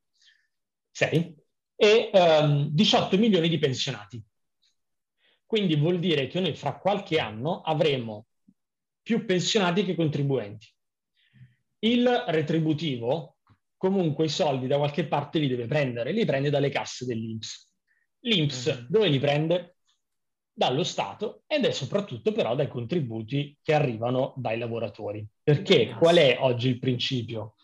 6, 0.91 1.35
e 1.75 2.09
um, 2.13 2.69
18 2.69 3.17
milioni 3.17 3.49
di 3.49 3.57
pensionati. 3.57 4.23
Quindi 5.45 5.75
vuol 5.75 5.99
dire 5.99 6.27
che 6.27 6.39
noi 6.39 6.53
fra 6.55 6.77
qualche 6.77 7.19
anno 7.19 7.61
avremo 7.61 8.27
più 9.01 9.25
pensionati 9.25 9.83
che 9.83 9.95
contribuenti. 9.95 10.67
Il 11.79 12.07
retributivo 12.27 13.37
comunque 13.77 14.25
i 14.25 14.29
soldi 14.29 14.67
da 14.67 14.77
qualche 14.77 15.07
parte 15.07 15.39
li 15.39 15.47
deve 15.47 15.65
prendere, 15.65 16.11
li 16.11 16.25
prende 16.25 16.49
dalle 16.49 16.69
casse 16.69 17.05
dell'Inps. 17.05 17.71
L'Inps 18.21 18.67
mm-hmm. 18.67 18.85
dove 18.87 19.07
li 19.07 19.19
prende? 19.19 19.74
Dallo 20.57 20.83
Stato 20.83 21.43
ed 21.47 21.65
è 21.65 21.71
soprattutto 21.71 22.31
però 22.31 22.55
dai 22.55 22.69
contributi 22.69 23.57
che 23.61 23.73
arrivano 23.73 24.33
dai 24.37 24.57
lavoratori. 24.57 25.27
Perché 25.43 25.93
qual 25.99 26.15
è 26.15 26.37
oggi 26.39 26.69
il 26.69 26.79
principio? 26.79 27.55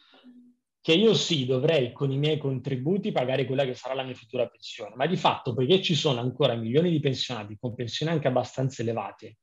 Che 0.81 0.93
io 0.93 1.13
sì 1.13 1.45
dovrei 1.45 1.93
con 1.93 2.11
i 2.11 2.17
miei 2.17 2.37
contributi 2.37 3.11
pagare 3.11 3.45
quella 3.45 3.63
che 3.63 3.75
sarà 3.75 3.93
la 3.93 4.03
mia 4.03 4.15
futura 4.15 4.47
pensione, 4.47 4.95
ma 4.95 5.05
di 5.05 5.15
fatto 5.15 5.53
perché 5.53 5.81
ci 5.81 5.95
sono 5.95 6.19
ancora 6.19 6.55
milioni 6.55 6.89
di 6.89 6.99
pensionati 6.99 7.57
con 7.57 7.75
pensioni 7.75 8.11
anche 8.11 8.27
abbastanza 8.27 8.81
elevate 8.81 9.37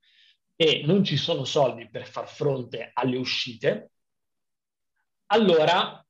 e 0.55 0.83
non 0.85 1.05
ci 1.05 1.17
sono 1.17 1.45
soldi 1.45 1.89
per 1.89 2.07
far 2.07 2.29
fronte 2.29 2.91
alle 2.93 3.17
uscite, 3.17 3.93
allora 5.27 6.05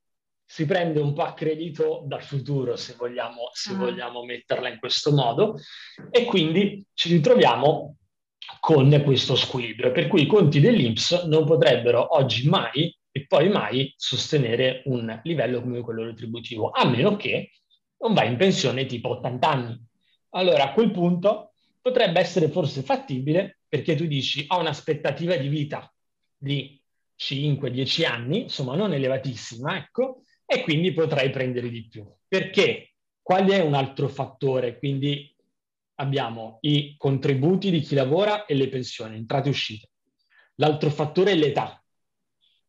si 0.51 0.65
prende 0.65 0.99
un 0.99 1.13
po' 1.13 1.25
a 1.25 1.35
credito 1.35 2.05
dal 2.07 2.23
futuro, 2.23 2.75
se 2.75 2.95
vogliamo, 2.97 3.51
se 3.53 3.75
mm. 3.75 3.79
vogliamo 3.79 4.25
metterla 4.25 4.71
in 4.71 4.79
questo 4.79 5.13
modo, 5.13 5.59
e 6.11 6.25
quindi 6.25 6.83
ci 6.95 7.11
ritroviamo 7.11 7.97
con 8.59 9.03
questo 9.05 9.37
squilibrio, 9.37 9.93
per 9.93 10.07
cui 10.07 10.23
i 10.23 10.27
conti 10.27 10.59
dell'Inps 10.59 11.25
non 11.27 11.45
potrebbero 11.45 12.17
oggi 12.17 12.49
mai 12.49 12.97
e 13.11 13.27
poi 13.27 13.51
mai 13.51 13.93
sostenere 13.95 14.81
un 14.87 15.21
livello 15.23 15.61
come 15.61 15.83
quello 15.83 16.05
retributivo, 16.05 16.71
a 16.71 16.89
meno 16.89 17.17
che 17.17 17.51
non 17.99 18.15
vai 18.15 18.29
in 18.29 18.39
pensione 18.39 18.87
tipo 18.87 19.11
80 19.11 19.49
anni. 19.51 19.87
Allora 20.31 20.65
a 20.65 20.73
quel 20.73 20.91
punto 20.91 21.53
potrebbe 21.83 22.21
essere 22.21 22.49
forse 22.49 22.81
fattibile 22.81 23.59
perché 23.69 23.95
tu 23.95 24.07
dici 24.07 24.47
ho 24.49 24.59
un'aspettativa 24.61 25.37
di 25.37 25.49
vita 25.49 25.93
di 26.35 26.81
5-10 27.19 28.07
anni, 28.07 28.43
insomma 28.45 28.75
non 28.77 28.95
elevatissima, 28.95 29.77
ecco, 29.77 30.23
e 30.51 30.63
quindi 30.63 30.95
potrai 30.95 31.29
prendere 31.29 31.69
di 31.69 31.87
più. 31.87 32.11
Perché? 32.27 32.95
Qual 33.21 33.47
è 33.51 33.61
un 33.61 33.75
altro 33.75 34.09
fattore? 34.09 34.79
Quindi 34.79 35.37
abbiamo 35.97 36.57
i 36.63 36.95
contributi 36.97 37.71
di 37.71 37.81
chi 37.81 37.95
lavora 37.95 38.47
e 38.47 38.55
le 38.55 38.71
pensioni, 38.71 39.17
entrate 39.17 39.49
e 39.49 39.51
uscite. 39.51 39.91
L'altro 40.55 40.89
fattore 40.89 41.33
è 41.33 41.35
l'età. 41.35 41.85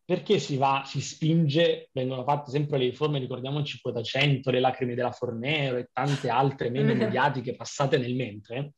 Perché 0.04 0.40
si 0.40 0.58
va, 0.58 0.84
si 0.86 1.00
spinge, 1.00 1.90
vengono 1.94 2.26
fatte 2.26 2.52
sempre 2.52 2.80
le 2.80 2.90
riforme, 2.90 3.20
ricordiamoci 3.20 3.80
quota 3.80 4.04
100, 4.04 4.52
le 4.52 4.60
lacrime 4.60 4.96
della 4.96 5.14
Fornero 5.14 5.78
e 5.78 5.88
tante 5.94 6.28
altre 6.28 6.70
meno 6.70 6.94
mediatiche 6.96 7.56
passate 7.56 7.98
nel 7.98 8.16
mentre. 8.16 8.74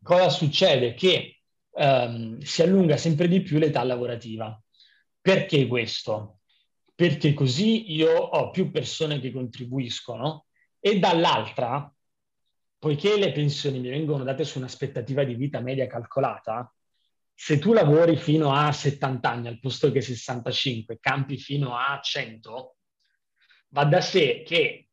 Cosa 0.00 0.28
succede? 0.28 0.94
Che 0.94 1.40
ehm, 1.72 2.38
si 2.38 2.62
allunga 2.62 2.96
sempre 2.96 3.26
di 3.26 3.40
più 3.40 3.58
l'età 3.58 3.82
lavorativa. 3.82 4.62
Perché 5.20 5.66
questo? 5.66 6.39
Perché 7.00 7.32
così 7.32 7.94
io 7.94 8.14
ho 8.14 8.50
più 8.50 8.70
persone 8.70 9.20
che 9.20 9.32
contribuiscono 9.32 10.48
e 10.78 10.98
dall'altra, 10.98 11.90
poiché 12.78 13.16
le 13.16 13.32
pensioni 13.32 13.80
mi 13.80 13.88
vengono 13.88 14.22
date 14.22 14.44
su 14.44 14.58
un'aspettativa 14.58 15.24
di 15.24 15.34
vita 15.34 15.60
media 15.60 15.86
calcolata, 15.86 16.70
se 17.32 17.58
tu 17.58 17.72
lavori 17.72 18.18
fino 18.18 18.52
a 18.52 18.70
70 18.70 19.30
anni 19.30 19.48
al 19.48 19.60
posto 19.60 19.90
che 19.90 20.02
65, 20.02 20.98
campi 21.00 21.38
fino 21.38 21.74
a 21.74 21.98
100, 22.02 22.76
va 23.68 23.84
da 23.86 24.02
sé 24.02 24.42
che 24.46 24.90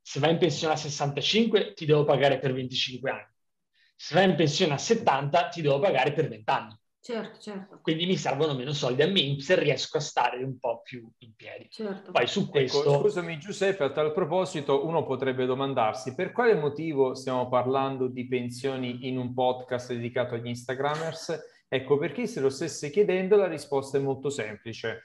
se 0.00 0.20
vai 0.20 0.30
in 0.30 0.38
pensione 0.38 0.72
a 0.72 0.78
65 0.78 1.74
ti 1.74 1.84
devo 1.84 2.04
pagare 2.04 2.38
per 2.38 2.54
25 2.54 3.10
anni, 3.10 3.34
se 3.94 4.14
vai 4.14 4.30
in 4.30 4.36
pensione 4.36 4.72
a 4.72 4.78
70 4.78 5.48
ti 5.48 5.60
devo 5.60 5.78
pagare 5.80 6.14
per 6.14 6.30
20 6.30 6.50
anni. 6.50 6.80
Certo, 7.04 7.40
certo. 7.40 7.80
Quindi 7.82 8.06
mi 8.06 8.16
servono 8.16 8.54
meno 8.54 8.72
soldi 8.72 9.02
a 9.02 9.08
me 9.08 9.40
se 9.40 9.58
riesco 9.58 9.96
a 9.96 10.00
stare 10.00 10.44
un 10.44 10.56
po' 10.60 10.82
più 10.84 11.04
in 11.18 11.34
piedi. 11.34 11.68
Certo. 11.68 12.12
Poi 12.12 12.28
su 12.28 12.42
ecco, 12.42 12.50
questo... 12.50 12.80
Ecco, 12.82 13.00
scusami 13.00 13.38
Giuseppe, 13.38 13.82
a 13.82 13.90
tal 13.90 14.12
proposito 14.12 14.86
uno 14.86 15.04
potrebbe 15.04 15.44
domandarsi 15.44 16.14
per 16.14 16.30
quale 16.30 16.54
motivo 16.54 17.16
stiamo 17.16 17.48
parlando 17.48 18.06
di 18.06 18.28
pensioni 18.28 19.08
in 19.08 19.18
un 19.18 19.34
podcast 19.34 19.92
dedicato 19.92 20.36
agli 20.36 20.46
Instagrammers? 20.46 21.64
Ecco, 21.66 21.98
per 21.98 22.12
chi 22.12 22.28
se 22.28 22.38
lo 22.38 22.50
stesse 22.50 22.88
chiedendo 22.90 23.34
la 23.34 23.48
risposta 23.48 23.98
è 23.98 24.00
molto 24.00 24.30
semplice. 24.30 25.02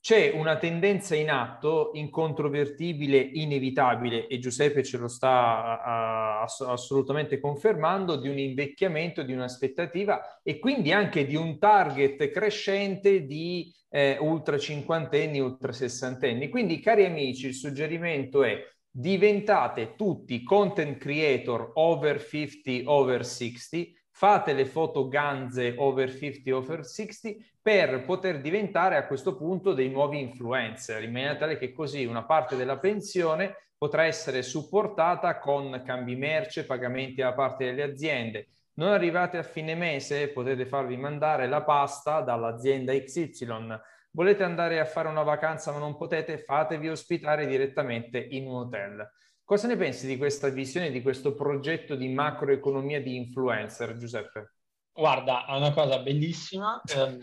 C'è 0.00 0.30
una 0.32 0.56
tendenza 0.56 1.16
in 1.16 1.30
atto, 1.30 1.90
incontrovertibile, 1.94 3.18
inevitabile, 3.18 4.28
e 4.28 4.38
Giuseppe 4.38 4.84
ce 4.84 4.98
lo 4.98 5.08
sta 5.08 6.44
uh, 6.44 6.64
assolutamente 6.64 7.40
confermando, 7.40 8.16
di 8.16 8.28
un 8.28 8.38
invecchiamento, 8.38 9.22
di 9.22 9.32
un'aspettativa 9.32 10.40
e 10.42 10.60
quindi 10.60 10.92
anche 10.92 11.26
di 11.26 11.34
un 11.34 11.58
target 11.58 12.30
crescente 12.30 13.26
di 13.26 13.74
eh, 13.88 14.16
ultra 14.20 14.58
cinquantenni, 14.58 15.40
ultra 15.40 15.72
sessantenni. 15.72 16.48
Quindi, 16.48 16.80
cari 16.80 17.04
amici, 17.04 17.48
il 17.48 17.54
suggerimento 17.54 18.44
è 18.44 18.62
diventate 18.88 19.94
tutti 19.94 20.42
content 20.42 20.96
creator 20.98 21.72
over 21.74 22.22
50, 22.24 22.90
over 22.90 23.24
60, 23.24 23.90
fate 24.16 24.54
le 24.54 24.64
foto 24.64 25.08
ganze 25.08 25.74
over 25.76 26.10
50, 26.10 26.56
over 26.56 26.86
60 26.86 27.34
per 27.60 28.02
poter 28.06 28.40
diventare 28.40 28.96
a 28.96 29.06
questo 29.06 29.36
punto 29.36 29.74
dei 29.74 29.90
nuovi 29.90 30.18
influencer, 30.18 31.02
in 31.02 31.12
maniera 31.12 31.36
tale 31.36 31.58
che 31.58 31.70
così 31.70 32.06
una 32.06 32.24
parte 32.24 32.56
della 32.56 32.78
pensione 32.78 33.72
potrà 33.76 34.04
essere 34.04 34.42
supportata 34.42 35.38
con 35.38 35.82
cambi 35.84 36.16
merce, 36.16 36.64
pagamenti 36.64 37.20
da 37.20 37.34
parte 37.34 37.66
delle 37.66 37.82
aziende. 37.82 38.46
Non 38.76 38.88
arrivate 38.88 39.36
a 39.36 39.42
fine 39.42 39.74
mese, 39.74 40.28
potete 40.28 40.64
farvi 40.64 40.96
mandare 40.96 41.46
la 41.46 41.60
pasta 41.60 42.22
dall'azienda 42.22 42.94
XY. 42.94 43.78
Volete 44.12 44.44
andare 44.44 44.80
a 44.80 44.86
fare 44.86 45.08
una 45.08 45.24
vacanza 45.24 45.72
ma 45.72 45.78
non 45.78 45.94
potete, 45.94 46.38
fatevi 46.38 46.88
ospitare 46.88 47.46
direttamente 47.46 48.18
in 48.18 48.46
un 48.46 48.54
hotel. 48.62 49.10
Cosa 49.46 49.68
ne 49.68 49.76
pensi 49.76 50.08
di 50.08 50.16
questa 50.16 50.48
visione, 50.48 50.90
di 50.90 51.02
questo 51.02 51.32
progetto 51.32 51.94
di 51.94 52.08
macroeconomia 52.08 53.00
di 53.00 53.14
influencer, 53.14 53.96
Giuseppe? 53.96 54.54
Guarda, 54.92 55.46
è 55.46 55.54
una 55.54 55.70
cosa 55.72 56.00
bellissima 56.00 56.82
ehm, 56.92 57.16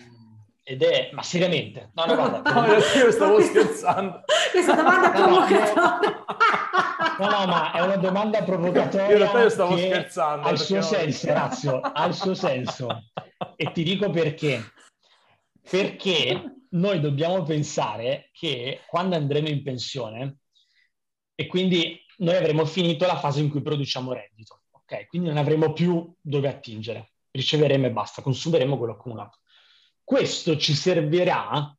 ed 0.63 0.83
è, 0.83 1.09
ma 1.11 1.21
seriamente, 1.21 1.91
no, 1.93 2.05
no, 2.05 2.15
guarda, 2.15 2.39
no, 2.61 2.75
io 2.75 3.11
stavo 3.11 3.41
scherzando. 3.43 4.21
Questa 4.51 4.73
domanda 4.73 5.11
provocatoria. 5.11 6.25
No, 7.19 7.29
no, 7.29 7.45
ma 7.45 7.73
è 7.73 7.81
una 7.81 7.97
domanda 7.97 8.41
provocatoria. 8.41 9.07
Io 9.07 9.11
in 9.11 9.17
realtà 9.17 9.41
io 9.41 9.49
stavo 9.49 9.77
scherzando. 9.77 10.47
Ha 10.47 10.51
il 10.51 10.59
suo 10.59 10.81
senso, 10.81 11.33
Razio, 11.33 11.79
ha 11.81 12.05
il 12.05 12.13
suo 12.13 12.33
senso. 12.35 12.87
E 13.57 13.69
ti 13.73 13.83
dico 13.83 14.09
perché. 14.11 14.63
Perché 15.69 16.41
noi 16.69 17.01
dobbiamo 17.01 17.43
pensare 17.43 18.29
che 18.31 18.79
quando 18.87 19.17
andremo 19.17 19.49
in 19.49 19.61
pensione, 19.61 20.37
e 21.35 21.47
quindi 21.47 22.02
noi 22.17 22.35
avremo 22.35 22.65
finito 22.65 23.05
la 23.05 23.17
fase 23.17 23.41
in 23.41 23.49
cui 23.49 23.61
produciamo 23.61 24.13
reddito, 24.13 24.63
ok? 24.71 25.07
Quindi 25.07 25.29
non 25.29 25.37
avremo 25.37 25.73
più 25.73 26.13
dove 26.19 26.47
attingere, 26.47 27.13
riceveremo 27.31 27.85
e 27.87 27.91
basta, 27.91 28.21
consumeremo 28.21 28.77
quello 28.77 28.93
accumulato. 28.93 29.39
Questo 30.03 30.57
ci 30.57 30.73
servirà 30.73 31.75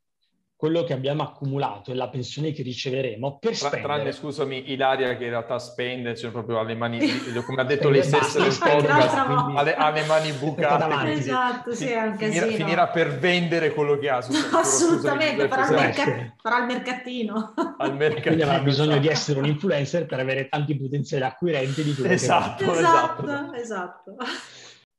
quello 0.56 0.84
che 0.84 0.92
abbiamo 0.92 1.22
accumulato 1.22 1.90
e 1.90 1.94
la 1.94 2.08
pensione 2.08 2.52
che 2.52 2.62
riceveremo 2.62 3.38
per 3.38 3.56
spendere. 3.56 3.82
Tranne, 3.82 4.12
scusami, 4.12 4.70
Ilaria 4.70 5.16
che 5.16 5.24
in 5.24 5.30
realtà 5.30 5.58
spende, 5.58 6.16
cioè 6.16 6.30
proprio 6.30 6.60
alle 6.60 6.74
mani, 6.74 7.00
come 7.44 7.60
ha 7.60 7.64
detto 7.64 7.90
lei 7.90 8.02
stessa 8.02 8.38
nel 8.38 8.56
podcast, 8.56 9.16
alle, 9.56 9.74
alle, 9.74 10.04
mani 10.04 10.32
bucate. 10.32 11.10
Esatto, 11.10 11.74
sì, 11.74 11.92
anche 11.92 12.30
finirà, 12.30 12.46
finirà, 12.46 12.88
per 12.88 13.18
vendere 13.18 13.74
quello 13.74 13.98
che 13.98 14.08
ha. 14.08 14.20
Su, 14.22 14.32
Assolutamente, 14.54 15.48
farà, 15.48 15.66
il 15.66 15.74
mercat- 15.74 16.34
farà, 16.40 16.58
il 16.58 16.66
mercatino. 16.66 17.54
Al 17.78 17.96
mercatino. 17.96 18.22
Quindi 18.22 18.42
avrà 18.42 18.60
bisogno 18.60 18.90
esatto. 18.90 19.06
di 19.06 19.12
essere 19.12 19.38
un 19.40 19.46
influencer 19.46 20.06
per 20.06 20.20
avere 20.20 20.48
tanti 20.48 20.76
potenziali 20.76 21.24
acquirenti 21.24 21.82
di 21.82 21.94
quello 21.94 22.12
esatto, 22.12 22.64
che 22.64 22.70
esatto, 22.70 23.22
esatto, 23.24 23.52
esatto. 23.54 24.16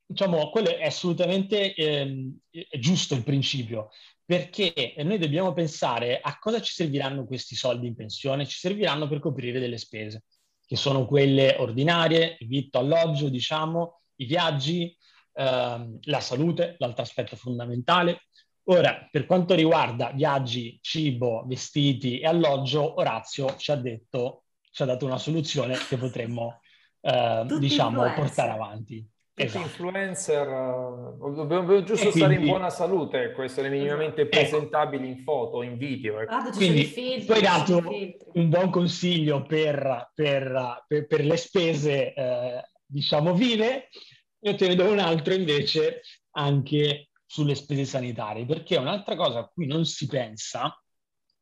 Diciamo, 0.07 0.51
quello 0.51 0.77
è 0.77 0.85
assolutamente 0.85 1.73
eh, 1.73 2.35
è 2.51 2.77
giusto 2.77 3.15
il 3.15 3.23
principio, 3.23 3.89
perché 4.25 4.95
noi 4.97 5.19
dobbiamo 5.19 5.53
pensare 5.53 6.19
a 6.19 6.37
cosa 6.39 6.59
ci 6.59 6.73
serviranno 6.73 7.25
questi 7.25 7.55
soldi 7.55 7.85
in 7.85 7.95
pensione, 7.95 8.47
ci 8.47 8.57
serviranno 8.57 9.07
per 9.07 9.19
coprire 9.19 9.59
delle 9.59 9.77
spese, 9.77 10.23
che 10.65 10.75
sono 10.75 11.05
quelle 11.05 11.55
ordinarie, 11.59 12.37
il 12.39 12.47
vitto, 12.47 12.79
alloggio, 12.79 13.29
diciamo, 13.29 14.01
i 14.15 14.25
viaggi, 14.25 14.97
ehm, 15.33 15.99
la 16.03 16.19
salute, 16.19 16.75
l'altro 16.79 17.03
aspetto 17.03 17.35
fondamentale. 17.35 18.21
Ora, 18.63 19.07
per 19.11 19.27
quanto 19.27 19.53
riguarda 19.53 20.11
viaggi, 20.11 20.79
cibo, 20.81 21.43
vestiti 21.45 22.19
e 22.19 22.25
alloggio, 22.25 22.99
Orazio 22.99 23.55
ci 23.57 23.69
ha 23.71 23.75
detto, 23.75 24.45
ci 24.71 24.81
ha 24.81 24.85
dato 24.85 25.05
una 25.05 25.19
soluzione 25.19 25.77
che 25.87 25.97
potremmo, 25.97 26.61
eh, 27.01 27.45
diciamo, 27.59 28.11
portare 28.13 28.51
avanti. 28.51 29.07
Esatto. 29.37 29.65
influencer 29.65 30.47
uh, 30.47 31.33
dobbiamo 31.33 31.83
giusto 31.83 32.09
stare 32.09 32.35
in 32.35 32.45
buona 32.45 32.69
salute, 32.69 33.21
ecco, 33.21 33.43
essere 33.43 33.67
minimamente 33.67 34.21
ecco. 34.21 34.29
presentabili 34.29 35.07
in 35.09 35.23
foto, 35.23 35.61
in 35.61 35.75
video. 35.75 36.21
Ecco. 36.21 36.33
Ah, 36.33 36.49
quindi 36.51 36.85
filtri, 36.85 37.25
tu 37.25 37.31
hai 37.33 37.41
dato 37.41 37.83
un 38.33 38.49
buon 38.49 38.69
consiglio 38.69 39.43
per, 39.43 40.11
per, 40.13 40.85
per, 40.87 41.05
per 41.05 41.25
le 41.25 41.35
spese, 41.35 42.13
eh, 42.13 42.69
diciamo, 42.85 43.33
vive. 43.33 43.89
Io 44.39 44.55
te 44.55 44.69
ne 44.69 44.75
do 44.75 44.89
un 44.89 44.99
altro 44.99 45.33
invece 45.33 46.01
anche 46.37 47.09
sulle 47.25 47.55
spese 47.55 47.83
sanitarie, 47.83 48.45
perché 48.45 48.77
un'altra 48.77 49.17
cosa 49.17 49.39
a 49.39 49.51
cui 49.53 49.65
non 49.67 49.83
si 49.83 50.07
pensa, 50.07 50.81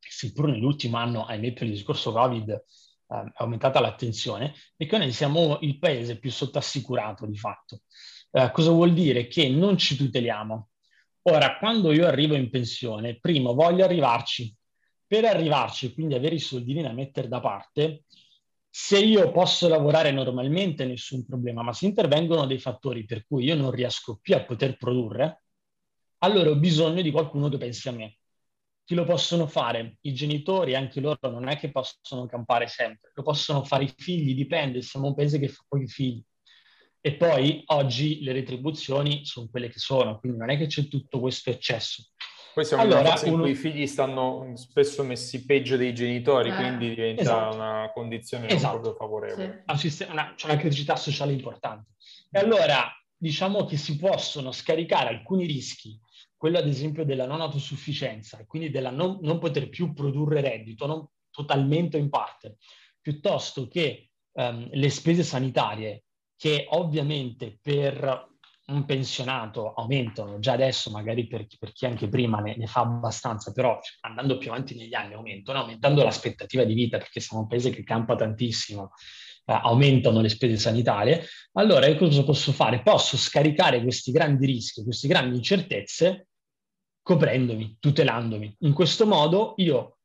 seppur 0.00 0.48
nell'ultimo 0.48 0.96
anno, 0.96 1.26
ahimè 1.26 1.52
per 1.52 1.64
il 1.64 1.74
discorso 1.74 2.10
Covid, 2.10 2.48
eh, 2.48 2.64
è 3.22 3.32
aumentata 3.36 3.80
l'attenzione, 3.80 4.54
è 4.76 4.86
che 4.86 4.98
noi 4.98 5.12
siamo 5.12 5.58
il 5.60 5.78
paese 5.78 6.18
più 6.18 6.30
sottassicurato 6.30 7.26
di 7.26 7.36
fatto. 7.36 7.82
Eh, 8.30 8.50
cosa 8.52 8.70
vuol 8.70 8.92
dire? 8.92 9.26
Che 9.28 9.48
non 9.48 9.76
ci 9.78 9.96
tuteliamo. 9.96 10.70
Ora, 11.22 11.58
quando 11.58 11.92
io 11.92 12.06
arrivo 12.06 12.34
in 12.34 12.50
pensione, 12.50 13.18
primo 13.18 13.54
voglio 13.54 13.84
arrivarci. 13.84 14.54
Per 15.06 15.24
arrivarci, 15.24 15.94
quindi 15.94 16.14
avere 16.14 16.34
i 16.34 16.40
soldini 16.40 16.82
da 16.82 16.92
mettere 16.92 17.28
da 17.28 17.40
parte, 17.40 18.04
se 18.68 18.98
io 18.98 19.30
posso 19.30 19.68
lavorare 19.68 20.10
normalmente 20.10 20.84
nessun 20.84 21.24
problema, 21.24 21.62
ma 21.62 21.72
se 21.72 21.86
intervengono 21.86 22.44
dei 22.44 22.58
fattori 22.58 23.04
per 23.04 23.24
cui 23.24 23.44
io 23.44 23.54
non 23.54 23.70
riesco 23.70 24.18
più 24.20 24.34
a 24.34 24.42
poter 24.44 24.76
produrre, 24.76 25.44
allora 26.18 26.50
ho 26.50 26.56
bisogno 26.56 27.00
di 27.00 27.12
qualcuno 27.12 27.48
che 27.48 27.58
pensi 27.58 27.88
a 27.88 27.92
me. 27.92 28.16
Chi 28.84 28.94
lo 28.94 29.04
possono 29.04 29.46
fare? 29.46 29.96
I 30.02 30.12
genitori, 30.12 30.74
anche 30.74 31.00
loro 31.00 31.30
non 31.30 31.48
è 31.48 31.56
che 31.56 31.70
possono 31.70 32.26
campare 32.26 32.66
sempre, 32.66 33.12
lo 33.14 33.22
possono 33.22 33.64
fare 33.64 33.84
i 33.84 33.92
figli, 33.96 34.34
dipende, 34.34 34.82
siamo 34.82 35.06
un 35.08 35.14
paese 35.14 35.38
che 35.38 35.48
fa 35.48 35.64
pochi 35.66 35.86
figli. 35.86 36.22
E 37.00 37.14
poi 37.14 37.62
oggi 37.66 38.22
le 38.22 38.32
retribuzioni 38.32 39.24
sono 39.24 39.48
quelle 39.50 39.68
che 39.68 39.78
sono, 39.78 40.18
quindi 40.18 40.38
non 40.38 40.50
è 40.50 40.58
che 40.58 40.66
c'è 40.66 40.88
tutto 40.88 41.20
questo 41.20 41.50
eccesso. 41.50 42.10
Poi 42.54 42.64
siamo 42.64 42.82
allora, 42.82 43.00
in 43.00 43.06
una 43.06 43.14
fase 43.14 43.28
uno... 43.28 43.36
in 43.36 43.42
cui 43.42 43.50
i 43.50 43.54
figli 43.54 43.86
stanno 43.86 44.52
spesso 44.54 45.02
messi 45.02 45.44
peggio 45.44 45.76
dei 45.76 45.92
genitori, 45.92 46.50
eh, 46.50 46.54
quindi 46.54 46.90
diventa 46.90 47.22
esatto. 47.22 47.54
una 47.56 47.90
condizione 47.92 48.48
esatto. 48.48 48.80
proprio 48.80 48.94
favorevole. 48.94 49.64
Sì. 49.76 50.06
Una, 50.08 50.34
c'è 50.36 50.46
una 50.46 50.56
criticità 50.56 50.94
sociale 50.94 51.32
importante. 51.32 51.92
E 52.30 52.38
allora 52.38 52.90
diciamo 53.16 53.64
che 53.64 53.76
si 53.76 53.98
possono 53.98 54.52
scaricare 54.52 55.08
alcuni 55.08 55.46
rischi, 55.46 55.98
quello 56.44 56.58
ad 56.58 56.68
esempio 56.68 57.06
della 57.06 57.24
non 57.24 57.40
autosufficienza, 57.40 58.44
quindi 58.44 58.68
della 58.68 58.90
non, 58.90 59.18
non 59.22 59.38
poter 59.38 59.70
più 59.70 59.94
produrre 59.94 60.42
reddito, 60.42 60.84
non 60.84 61.08
totalmente 61.30 61.96
o 61.96 62.00
in 62.00 62.10
parte, 62.10 62.58
piuttosto 63.00 63.66
che 63.66 64.10
um, 64.32 64.68
le 64.70 64.90
spese 64.90 65.22
sanitarie 65.22 66.04
che 66.36 66.66
ovviamente 66.68 67.58
per 67.62 68.28
un 68.66 68.84
pensionato 68.84 69.72
aumentano 69.72 70.38
già 70.38 70.52
adesso, 70.52 70.90
magari 70.90 71.26
per, 71.26 71.46
per 71.58 71.72
chi 71.72 71.86
anche 71.86 72.10
prima 72.10 72.40
ne, 72.40 72.58
ne, 72.58 72.66
fa 72.66 72.80
abbastanza, 72.80 73.50
però 73.50 73.80
andando 74.02 74.36
più 74.36 74.50
avanti 74.50 74.74
negli 74.74 74.92
anni 74.92 75.14
aumentano, 75.14 75.60
aumentando 75.60 76.04
l'aspettativa 76.04 76.64
di 76.64 76.74
vita, 76.74 76.98
perché 76.98 77.20
siamo 77.20 77.44
un 77.44 77.48
paese 77.48 77.70
che 77.70 77.82
campa 77.82 78.16
tantissimo 78.16 78.90
aumentano 79.46 80.20
le 80.20 80.28
spese 80.28 80.58
sanitarie, 80.58 81.26
allora 81.52 81.86
io 81.86 81.96
cosa 81.96 82.22
posso 82.22 82.52
fare? 82.52 82.82
Posso 82.82 83.16
scaricare 83.16 83.82
questi 83.82 84.10
grandi 84.10 84.44
rischi, 84.44 84.82
queste 84.82 85.08
grandi 85.08 85.36
incertezze 85.36 86.28
coprendomi, 87.04 87.76
tutelandomi. 87.78 88.56
In 88.60 88.72
questo 88.72 89.06
modo 89.06 89.52
io, 89.58 89.98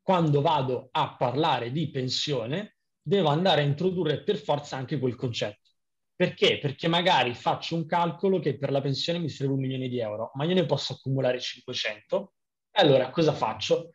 quando 0.00 0.40
vado 0.40 0.88
a 0.90 1.14
parlare 1.14 1.70
di 1.70 1.90
pensione, 1.90 2.78
devo 3.02 3.28
andare 3.28 3.60
a 3.60 3.64
introdurre 3.64 4.22
per 4.22 4.38
forza 4.38 4.76
anche 4.76 4.98
quel 4.98 5.16
concetto. 5.16 5.68
Perché? 6.16 6.58
Perché 6.58 6.88
magari 6.88 7.34
faccio 7.34 7.76
un 7.76 7.84
calcolo 7.84 8.40
che 8.40 8.56
per 8.56 8.70
la 8.70 8.80
pensione 8.80 9.18
mi 9.18 9.28
serve 9.28 9.52
un 9.52 9.60
milione 9.60 9.88
di 9.88 10.00
euro, 10.00 10.30
ma 10.34 10.44
io 10.44 10.54
ne 10.54 10.64
posso 10.64 10.94
accumulare 10.94 11.38
500. 11.38 12.32
E 12.72 12.80
allora 12.80 13.10
cosa 13.10 13.34
faccio? 13.34 13.90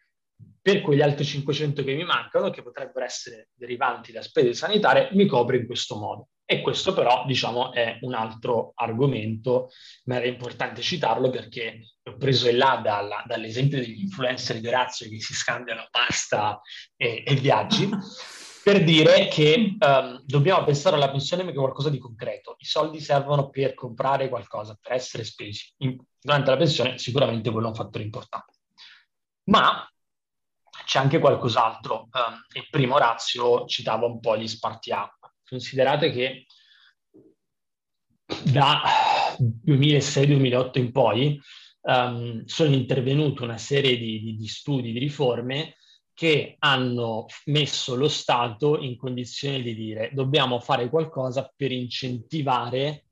Per 0.61 0.81
quegli 0.81 1.01
altri 1.01 1.25
500 1.25 1.83
che 1.83 1.95
mi 1.95 2.03
mancano, 2.03 2.51
che 2.51 2.61
potrebbero 2.61 3.05
essere 3.05 3.49
derivanti 3.55 4.11
da 4.11 4.21
spese 4.21 4.53
sanitarie, 4.53 5.09
mi 5.13 5.25
copro 5.25 5.55
in 5.55 5.65
questo 5.65 5.97
modo. 5.97 6.29
E 6.47 6.61
questo 6.61 6.93
però, 6.93 7.25
diciamo, 7.25 7.73
è 7.73 7.97
un 8.01 8.13
altro 8.13 8.73
argomento, 8.75 9.69
ma 10.03 10.17
era 10.17 10.27
importante 10.27 10.83
citarlo 10.83 11.31
perché 11.31 11.95
ho 12.03 12.17
preso 12.17 12.47
in 12.47 12.57
là 12.57 12.79
dalla, 12.83 13.23
dall'esempio 13.25 13.79
degli 13.79 14.01
influencer 14.01 14.59
di 14.59 14.67
Orazio 14.67 15.09
che 15.09 15.19
si 15.19 15.33
scambiano 15.33 15.87
pasta 15.89 16.61
e, 16.95 17.23
e 17.25 17.33
viaggi, 17.33 17.89
per 18.63 18.83
dire 18.83 19.27
che 19.27 19.75
um, 19.79 20.21
dobbiamo 20.23 20.63
pensare 20.63 20.97
alla 20.97 21.09
pensione 21.09 21.41
come 21.41 21.55
qualcosa 21.55 21.89
di 21.89 21.97
concreto. 21.97 22.57
I 22.59 22.65
soldi 22.65 22.99
servono 22.99 23.49
per 23.49 23.73
comprare 23.73 24.29
qualcosa, 24.29 24.77
per 24.79 24.91
essere 24.91 25.23
spesi. 25.23 25.73
In, 25.77 25.97
durante 26.21 26.51
la 26.51 26.57
pensione 26.57 26.99
sicuramente 26.99 27.49
quello 27.49 27.67
è 27.67 27.69
un 27.69 27.75
fattore 27.75 28.03
importante. 28.03 28.53
Ma 29.45 29.83
c'è 30.85 30.99
anche 30.99 31.17
qualcos'altro. 31.17 32.07
Um, 32.11 32.45
il 32.53 32.67
primo 32.69 32.95
Orazio 32.95 33.65
citava 33.65 34.05
un 34.05 34.19
po' 34.19 34.37
gli 34.37 34.47
spartiacque 34.47 35.24
Considerate 35.47 36.11
che 36.11 36.45
da 38.43 38.81
2006-2008 39.65 40.79
in 40.79 40.91
poi 40.91 41.39
um, 41.81 42.43
sono 42.45 42.73
intervenute 42.73 43.43
una 43.43 43.57
serie 43.57 43.97
di, 43.97 44.21
di, 44.21 44.35
di 44.35 44.47
studi, 44.47 44.91
di 44.91 44.99
riforme 44.99 45.75
che 46.13 46.55
hanno 46.59 47.25
messo 47.45 47.95
lo 47.95 48.07
Stato 48.07 48.79
in 48.79 48.95
condizione 48.95 49.61
di 49.61 49.75
dire 49.75 50.11
dobbiamo 50.13 50.59
fare 50.59 50.89
qualcosa 50.89 51.51
per 51.55 51.71
incentivare 51.71 53.05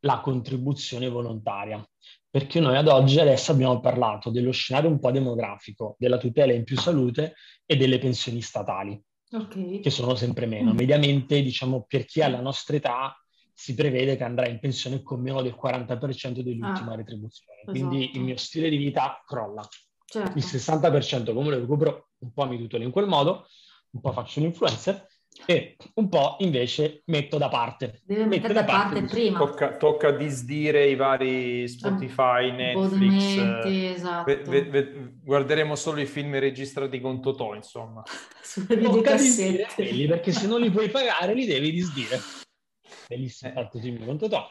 la 0.00 0.20
contribuzione 0.20 1.08
volontaria. 1.08 1.86
Perché 2.30 2.60
noi 2.60 2.76
ad 2.76 2.88
oggi 2.88 3.18
adesso 3.18 3.52
abbiamo 3.52 3.80
parlato 3.80 4.30
dello 4.30 4.52
scenario 4.52 4.90
un 4.90 4.98
po' 4.98 5.10
demografico, 5.10 5.96
della 5.98 6.18
tutela 6.18 6.52
in 6.52 6.64
più 6.64 6.78
salute 6.78 7.34
e 7.64 7.76
delle 7.76 7.98
pensioni 7.98 8.40
statali 8.40 9.02
okay. 9.32 9.80
che 9.80 9.90
sono 9.90 10.14
sempre 10.14 10.46
meno. 10.46 10.72
Mm. 10.72 10.76
Mediamente, 10.76 11.42
diciamo, 11.42 11.84
per 11.88 12.04
chi 12.04 12.22
ha 12.22 12.28
la 12.28 12.40
nostra 12.40 12.76
età, 12.76 13.16
si 13.52 13.74
prevede 13.74 14.16
che 14.16 14.24
andrà 14.24 14.46
in 14.48 14.58
pensione 14.58 15.02
con 15.02 15.20
meno 15.20 15.40
del 15.40 15.56
40% 15.60 16.40
dell'ultima 16.40 16.92
ah, 16.92 16.96
retribuzione. 16.96 17.62
Quindi 17.64 18.02
esatto. 18.04 18.18
il 18.18 18.24
mio 18.24 18.36
stile 18.36 18.68
di 18.68 18.76
vita 18.76 19.22
crolla. 19.26 19.66
Certo. 20.04 20.38
Il 20.38 20.44
60% 20.44 21.32
come 21.32 21.50
lo 21.50 21.58
recupero, 21.58 22.10
un 22.18 22.32
po' 22.32 22.46
mi 22.46 22.58
tutelo 22.58 22.84
in 22.84 22.90
quel 22.90 23.06
modo, 23.06 23.46
un 23.90 24.00
po' 24.00 24.12
faccio 24.12 24.40
l'influencer 24.40 25.06
e 25.44 25.76
un 25.94 26.08
po' 26.08 26.36
invece 26.40 27.02
metto 27.06 27.36
da 27.38 27.48
parte. 27.48 28.00
Deve 28.04 28.24
mettere 28.24 28.54
da, 28.54 28.60
da 28.62 28.66
parte, 28.66 29.00
parte 29.00 29.14
prima. 29.14 29.38
Tocca, 29.38 29.76
tocca, 29.76 30.10
disdire 30.12 30.88
i 30.88 30.94
vari 30.94 31.68
Spotify, 31.68 32.50
Netflix. 32.52 33.36
Eh, 33.64 33.92
esatto. 33.92 34.24
Ve, 34.30 34.42
ve, 34.42 34.62
ve, 34.64 35.12
guarderemo 35.22 35.74
solo 35.74 36.00
i 36.00 36.06
film 36.06 36.38
registrati 36.38 37.00
con 37.00 37.20
Totò, 37.20 37.54
insomma. 37.54 38.02
Sulle 38.42 38.76
videocassette. 38.76 40.06
Perché 40.06 40.32
se 40.32 40.46
non 40.46 40.60
li 40.60 40.70
puoi 40.70 40.88
pagare 40.88 41.34
li 41.34 41.44
devi 41.44 41.70
disdire. 41.70 42.18
Bellissimo 43.08 43.52
fatto 43.52 43.78
film 43.78 44.04
con 44.04 44.18
Totò. 44.18 44.48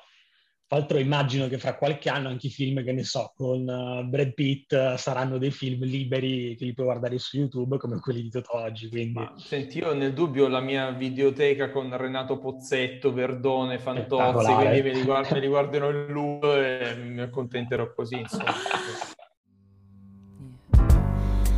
Tra 0.67 0.80
l'altro 0.80 0.97
immagino 0.97 1.47
che 1.47 1.60
fra 1.60 1.75
qualche 1.75 2.10
anno 2.10 2.28
anche 2.30 2.47
i 2.47 2.49
film, 2.49 2.84
che 2.84 2.91
ne 2.91 3.04
so, 3.04 3.34
con 3.36 3.67
uh, 3.67 4.04
Brad 4.04 4.34
Pitt 4.34 4.71
uh, 4.71 4.97
saranno 4.97 5.38
dei 5.38 5.51
film 5.51 5.84
liberi 5.84 6.56
che 6.56 6.65
li 6.65 6.73
puoi 6.73 6.88
guardare 6.88 7.19
su 7.19 7.38
YouTube 7.38 7.78
come 7.78 7.99
quelli 7.99 8.23
di 8.23 8.32
Toto 8.32 8.56
oggi. 8.56 8.89
Quindi... 8.89 9.13
Ma, 9.13 9.32
senti, 9.38 9.78
io 9.78 9.93
nel 9.93 10.13
dubbio 10.13 10.47
la 10.47 10.62
mia 10.62 10.89
videoteca 10.89 11.69
con 11.69 11.95
Renato 11.95 12.39
Pozzetto, 12.39 13.13
Verdone, 13.13 13.78
Fantozzi, 13.78 14.54
quindi 14.54 14.82
me 14.82 14.93
li, 14.93 15.04
guard- 15.04 15.32
me 15.32 15.39
li 15.39 15.47
guarderò 15.47 15.91
in 15.91 16.06
loop 16.10 16.43
e 16.45 16.95
mi 16.95 17.21
accontenterò 17.21 17.93
così, 17.93 18.17
insomma. 18.21 18.54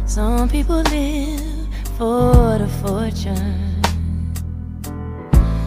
Some 0.04 0.50
people 0.50 0.82
live 0.89 1.70
for 1.96 2.58
the 2.58 2.67
fortune 2.82 3.77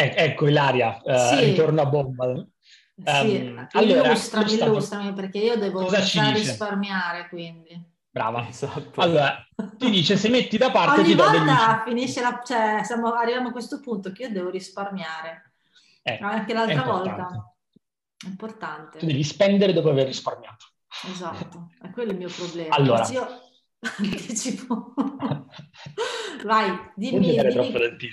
Eh, 0.00 0.14
ecco 0.16 0.48
Ilaria, 0.48 1.00
uh, 1.02 1.16
sì. 1.16 1.44
ritorno 1.44 1.82
a 1.82 1.86
bomba. 1.86 2.26
Um, 2.26 2.46
sì. 2.94 3.36
Ehm, 3.36 3.68
allora, 3.72 4.06
illustrami, 4.06 4.52
illustrami 4.54 5.12
perché 5.12 5.38
io 5.38 5.56
devo 5.56 5.88
risparmiare 5.88 7.28
quindi. 7.28 7.88
Brava, 8.12 8.48
esatto. 8.48 9.00
Allora, 9.00 9.46
ti 9.76 9.90
dice 9.90 10.16
se 10.16 10.28
metti 10.30 10.56
da 10.56 10.70
parte 10.70 11.00
Ogni 11.00 11.10
ti 11.10 11.14
volta 11.14 11.38
degli... 11.38 11.94
finisce 11.94 12.20
la... 12.20 12.40
cioè 12.44 12.80
siamo, 12.82 13.12
arriviamo 13.12 13.48
a 13.48 13.52
questo 13.52 13.80
punto 13.80 14.10
che 14.10 14.24
io 14.24 14.30
devo 14.30 14.50
risparmiare. 14.50 15.52
Eh, 16.02 16.18
Anche 16.20 16.52
l'altra 16.52 16.82
volta. 16.82 17.54
È 18.16 18.26
importante. 18.26 18.98
Tu 18.98 19.06
devi 19.06 19.22
spendere 19.22 19.72
dopo 19.72 19.90
aver 19.90 20.06
risparmiato. 20.06 20.66
Esatto, 21.08 21.68
è 21.80 21.90
quello 21.90 22.10
il 22.12 22.18
mio 22.18 22.28
problema. 22.28 22.74
Allora, 22.74 23.06
io 23.08 23.26
anticipo. 23.98 24.94
Vai, 26.44 26.90
dimmi. 26.96 27.36
Non 27.36 27.52
dimmi. 27.96 28.10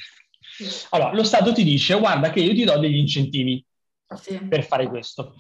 Allora, 0.89 1.13
lo 1.13 1.24
Stato 1.24 1.54
ti 1.54 1.63
dice, 1.63 1.98
guarda 2.00 2.30
che 2.30 2.39
io 2.39 2.54
ti 2.54 2.63
do 2.63 2.78
degli 2.78 2.98
incentivi 2.98 3.63
sì. 4.15 4.39
per 4.39 4.63
fare 4.63 4.88
questo. 4.88 5.36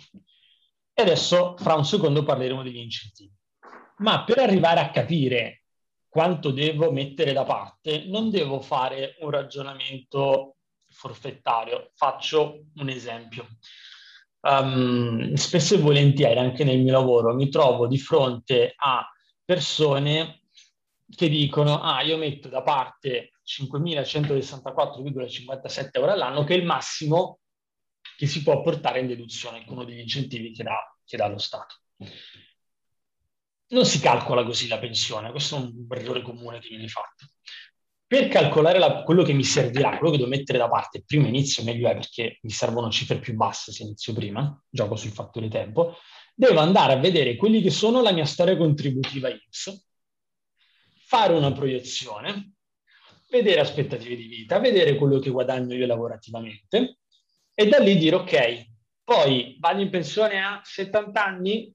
E 0.93 1.01
adesso, 1.01 1.55
fra 1.57 1.75
un 1.75 1.85
secondo, 1.85 2.23
parleremo 2.23 2.63
degli 2.63 2.77
incentivi. 2.77 3.33
Ma 3.97 4.23
per 4.23 4.39
arrivare 4.39 4.79
a 4.79 4.89
capire 4.89 5.63
quanto 6.07 6.51
devo 6.51 6.91
mettere 6.91 7.33
da 7.33 7.43
parte, 7.43 8.05
non 8.07 8.29
devo 8.29 8.59
fare 8.59 9.17
un 9.19 9.29
ragionamento 9.29 10.57
forfettario. 10.89 11.91
Faccio 11.93 12.65
un 12.75 12.89
esempio. 12.89 13.47
Um, 14.39 15.33
spesso 15.33 15.75
e 15.75 15.79
volentieri, 15.79 16.39
anche 16.39 16.63
nel 16.63 16.79
mio 16.79 16.93
lavoro, 16.93 17.33
mi 17.33 17.49
trovo 17.49 17.87
di 17.87 17.97
fronte 17.97 18.73
a 18.75 19.07
persone 19.43 20.41
che 21.15 21.29
dicono, 21.29 21.81
ah, 21.81 22.01
io 22.01 22.17
metto 22.17 22.49
da 22.49 22.61
parte 22.61 23.31
5.164,57 23.47 25.89
euro 25.93 26.11
all'anno, 26.11 26.43
che 26.43 26.53
è 26.53 26.57
il 26.57 26.65
massimo 26.65 27.39
che 28.17 28.27
si 28.27 28.43
può 28.43 28.61
portare 28.61 28.99
in 28.99 29.07
deduzione 29.07 29.63
uno 29.67 29.85
degli 29.85 29.99
incentivi 29.99 30.51
che 30.51 30.63
dà, 30.63 30.77
che 31.05 31.15
dà 31.15 31.27
lo 31.27 31.37
Stato. 31.37 31.75
Non 33.69 33.85
si 33.85 33.99
calcola 33.99 34.43
così 34.43 34.67
la 34.67 34.79
pensione, 34.79 35.31
questo 35.31 35.55
è 35.55 35.59
un 35.59 35.85
errore 35.89 36.21
comune 36.21 36.59
che 36.59 36.69
viene 36.69 36.87
fatto. 36.87 37.27
Per 38.05 38.27
calcolare 38.29 38.79
la, 38.79 39.03
quello 39.03 39.23
che 39.23 39.33
mi 39.33 39.43
servirà, 39.43 39.97
quello 39.97 40.11
che 40.11 40.17
devo 40.17 40.29
mettere 40.29 40.57
da 40.57 40.69
parte, 40.69 41.03
prima 41.05 41.27
inizio 41.27 41.63
meglio 41.63 41.89
è 41.89 41.93
perché 41.93 42.39
mi 42.41 42.51
servono 42.51 42.89
cifre 42.89 43.19
più 43.19 43.35
basse 43.35 43.73
se 43.73 43.83
inizio 43.83 44.13
prima, 44.13 44.61
gioco 44.69 44.95
sul 44.95 45.11
fattore 45.11 45.49
tempo, 45.49 45.97
devo 46.33 46.59
andare 46.59 46.93
a 46.93 46.97
vedere 46.97 47.35
quelli 47.35 47.61
che 47.61 47.69
sono 47.69 48.01
la 48.01 48.13
mia 48.13 48.25
storia 48.25 48.55
contributiva 48.55 49.29
INPS, 49.29 49.85
fare 51.05 51.33
una 51.33 51.51
proiezione 51.51 52.56
vedere 53.29 53.59
aspettative 53.59 54.15
di 54.15 54.27
vita, 54.27 54.59
vedere 54.59 54.95
quello 54.95 55.19
che 55.19 55.29
guadagno 55.29 55.75
io 55.75 55.85
lavorativamente 55.85 56.99
e 57.53 57.67
da 57.67 57.79
lì 57.79 57.97
dire 57.97 58.15
ok, 58.17 58.65
poi 59.03 59.57
vado 59.59 59.81
in 59.81 59.89
pensione 59.89 60.41
a 60.41 60.61
70 60.63 61.25
anni, 61.25 61.73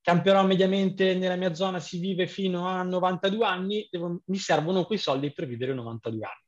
camperò 0.00 0.44
mediamente 0.44 1.14
nella 1.14 1.36
mia 1.36 1.54
zona, 1.54 1.80
si 1.80 1.98
vive 1.98 2.26
fino 2.26 2.68
a 2.68 2.82
92 2.82 3.44
anni, 3.46 3.88
devo, 3.90 4.20
mi 4.26 4.36
servono 4.36 4.84
quei 4.84 4.98
soldi 4.98 5.32
per 5.32 5.46
vivere 5.46 5.72
92 5.72 6.24
anni. 6.24 6.44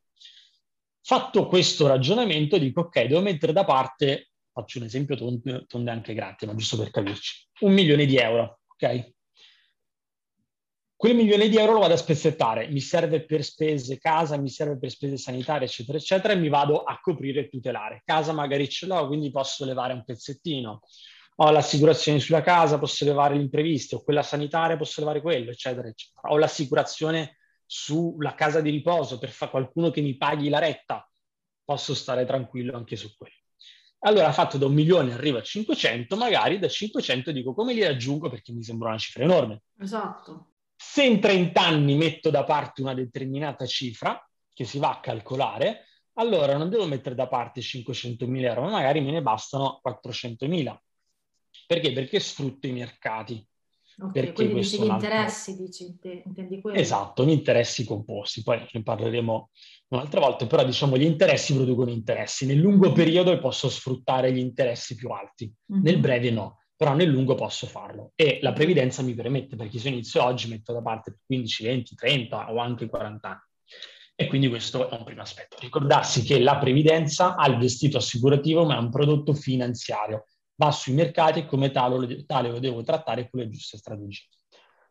Fatto 1.00 1.46
questo 1.46 1.86
ragionamento, 1.86 2.58
dico 2.58 2.82
ok, 2.82 3.04
devo 3.04 3.20
mettere 3.20 3.52
da 3.52 3.64
parte, 3.64 4.30
faccio 4.52 4.78
un 4.78 4.84
esempio 4.84 5.16
tondo, 5.16 5.64
tondo 5.66 5.90
anche 5.90 6.12
gratis, 6.12 6.46
ma 6.46 6.54
giusto 6.54 6.76
per 6.76 6.90
capirci, 6.90 7.48
un 7.60 7.72
milione 7.72 8.04
di 8.04 8.16
euro, 8.16 8.60
ok? 8.66 9.14
Quel 10.98 11.14
milione 11.14 11.48
di 11.48 11.56
euro 11.56 11.74
lo 11.74 11.78
vado 11.78 11.94
a 11.94 11.96
spezzettare, 11.96 12.66
mi 12.70 12.80
serve 12.80 13.24
per 13.24 13.44
spese 13.44 13.98
casa, 13.98 14.36
mi 14.36 14.48
serve 14.48 14.78
per 14.78 14.90
spese 14.90 15.16
sanitarie, 15.16 15.68
eccetera, 15.68 15.96
eccetera, 15.96 16.32
e 16.32 16.36
mi 16.36 16.48
vado 16.48 16.82
a 16.82 16.98
coprire 17.00 17.42
e 17.42 17.48
tutelare. 17.48 18.02
Casa 18.04 18.32
magari 18.32 18.68
ce 18.68 18.86
l'ho, 18.86 19.06
quindi 19.06 19.30
posso 19.30 19.64
levare 19.64 19.92
un 19.92 20.02
pezzettino. 20.04 20.80
Ho 21.36 21.50
l'assicurazione 21.52 22.18
sulla 22.18 22.42
casa, 22.42 22.80
posso 22.80 23.04
levare 23.04 23.36
l'imprevisto, 23.36 24.02
quella 24.02 24.24
sanitaria, 24.24 24.76
posso 24.76 24.98
levare 24.98 25.20
quello, 25.20 25.52
eccetera, 25.52 25.86
eccetera. 25.86 26.32
Ho 26.32 26.36
l'assicurazione 26.36 27.36
sulla 27.64 28.34
casa 28.34 28.60
di 28.60 28.70
riposo 28.70 29.20
per 29.20 29.28
fare 29.28 29.52
qualcuno 29.52 29.92
che 29.92 30.00
mi 30.00 30.16
paghi 30.16 30.48
la 30.48 30.58
retta, 30.58 31.08
posso 31.64 31.94
stare 31.94 32.26
tranquillo 32.26 32.76
anche 32.76 32.96
su 32.96 33.16
quello. 33.16 33.34
Allora, 34.00 34.32
fatto 34.32 34.58
da 34.58 34.66
un 34.66 34.74
milione 34.74 35.12
arriva 35.12 35.38
a 35.38 35.42
500, 35.42 36.16
magari 36.16 36.58
da 36.58 36.66
500 36.66 37.30
dico 37.30 37.54
come 37.54 37.72
li 37.72 37.84
raggiungo 37.84 38.28
perché 38.28 38.50
mi 38.50 38.64
sembra 38.64 38.88
una 38.88 38.98
cifra 38.98 39.22
enorme. 39.22 39.62
Esatto. 39.78 40.54
Se 40.80 41.02
in 41.02 41.18
30 41.18 41.60
anni 41.60 41.96
metto 41.96 42.30
da 42.30 42.44
parte 42.44 42.82
una 42.82 42.94
determinata 42.94 43.66
cifra, 43.66 44.24
che 44.54 44.64
si 44.64 44.78
va 44.78 44.90
a 44.90 45.00
calcolare, 45.00 45.86
allora 46.14 46.56
non 46.56 46.70
devo 46.70 46.86
mettere 46.86 47.16
da 47.16 47.26
parte 47.26 47.60
500.000 47.60 48.42
euro, 48.44 48.62
ma 48.62 48.70
magari 48.70 49.00
me 49.00 49.10
ne 49.10 49.20
bastano 49.20 49.80
400.000. 49.84 50.76
Perché? 51.66 51.92
Perché 51.92 52.20
sfrutto 52.20 52.68
i 52.68 52.72
mercati. 52.72 53.44
Ok, 54.00 54.12
Perché 54.12 54.32
quindi 54.32 54.54
dici 54.60 54.80
gli 54.80 54.86
interessi, 54.86 55.56
dici, 55.56 55.84
intendi 55.84 56.60
quello? 56.60 56.78
Esatto, 56.78 57.24
gli 57.24 57.30
interessi 57.30 57.84
composti, 57.84 58.44
poi 58.44 58.64
ne 58.70 58.82
parleremo 58.84 59.50
un'altra 59.88 60.20
volta, 60.20 60.46
però 60.46 60.64
diciamo 60.64 60.96
gli 60.96 61.02
interessi 61.02 61.54
producono 61.54 61.90
interessi. 61.90 62.46
Nel 62.46 62.58
lungo 62.58 62.92
periodo 62.92 63.36
posso 63.40 63.68
sfruttare 63.68 64.30
gli 64.32 64.38
interessi 64.38 64.94
più 64.94 65.08
alti, 65.08 65.52
mm-hmm. 65.72 65.82
nel 65.82 65.98
breve 65.98 66.30
no 66.30 66.58
però 66.78 66.94
nel 66.94 67.08
lungo 67.08 67.34
posso 67.34 67.66
farlo 67.66 68.12
e 68.14 68.38
la 68.40 68.52
previdenza 68.52 69.02
mi 69.02 69.12
permette, 69.12 69.56
perché 69.56 69.80
se 69.80 69.88
inizio 69.88 70.22
oggi 70.22 70.46
metto 70.48 70.72
da 70.72 70.80
parte 70.80 71.18
15, 71.26 71.64
20, 71.64 71.94
30 71.96 72.52
o 72.52 72.58
anche 72.58 72.88
40 72.88 73.28
anni. 73.28 73.40
E 74.14 74.28
quindi 74.28 74.48
questo 74.48 74.88
è 74.88 74.96
un 74.96 75.02
primo 75.02 75.22
aspetto. 75.22 75.56
Ricordarsi 75.58 76.22
che 76.22 76.38
la 76.38 76.56
previdenza 76.58 77.34
ha 77.34 77.48
il 77.48 77.58
vestito 77.58 77.96
assicurativo, 77.96 78.64
ma 78.64 78.76
è 78.76 78.78
un 78.78 78.90
prodotto 78.90 79.34
finanziario. 79.34 80.26
Va 80.54 80.70
sui 80.70 80.92
mercati 80.92 81.40
e 81.40 81.46
come 81.46 81.72
tale, 81.72 82.24
tale 82.24 82.48
lo 82.48 82.60
devo 82.60 82.84
trattare 82.84 83.28
con 83.28 83.40
le 83.40 83.48
giuste 83.48 83.76
strategie. 83.76 84.28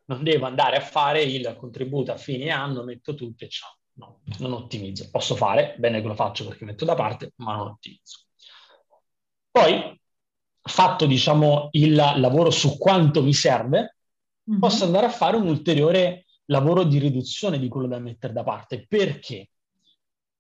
Non 0.08 0.26
devo 0.26 0.46
andare 0.46 0.76
a 0.76 0.82
fare 0.82 1.24
il 1.24 1.56
contributo 1.58 2.12
a 2.12 2.18
fine 2.18 2.50
anno, 2.50 2.84
metto 2.84 3.16
tutto 3.16 3.46
e 3.46 3.48
ciao. 3.48 3.78
No, 3.94 4.20
non 4.40 4.52
ottimizzo. 4.52 5.08
Posso 5.10 5.36
fare, 5.36 5.76
bene 5.78 6.02
che 6.02 6.08
lo 6.08 6.16
faccio 6.16 6.46
perché 6.46 6.66
metto 6.66 6.84
da 6.84 6.96
parte, 6.96 7.32
ma 7.38 7.56
non 7.56 7.68
ottimizzo. 7.68 8.26
Poi 9.52 9.98
fatto 10.68 11.06
diciamo 11.06 11.70
il 11.72 11.94
lavoro 11.94 12.50
su 12.50 12.78
quanto 12.78 13.22
mi 13.24 13.34
serve, 13.34 13.98
mm-hmm. 14.50 14.60
posso 14.60 14.86
andare 14.86 15.08
a 15.08 15.12
fare 15.12 15.36
un 15.38 15.48
ulteriore 15.48 16.26
lavoro 16.46 16.84
di 16.84 17.00
riduzione 17.00 17.60
di 17.60 17.68
quello 17.68 17.88
da 17.88 18.00
mettere 18.00 18.32
da 18.34 18.44
parte. 18.44 18.86
Perché? 18.88 19.50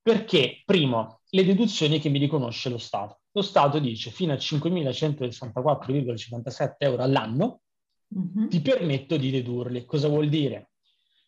Perché, 0.01 0.61
primo, 0.65 1.19
le 1.29 1.43
deduzioni 1.43 1.99
che 1.99 2.09
mi 2.09 2.19
riconosce 2.19 2.69
lo 2.69 2.77
Stato. 2.77 3.19
Lo 3.31 3.41
Stato 3.41 3.79
dice 3.79 4.11
fino 4.11 4.33
a 4.33 4.37
5.164,57 4.37 6.75
euro 6.77 7.01
all'anno 7.03 7.61
mm-hmm. 8.17 8.47
ti 8.47 8.61
permetto 8.61 9.17
di 9.17 9.31
dedurli. 9.31 9.83
Cosa 9.85 10.07
vuol 10.07 10.29
dire? 10.29 10.69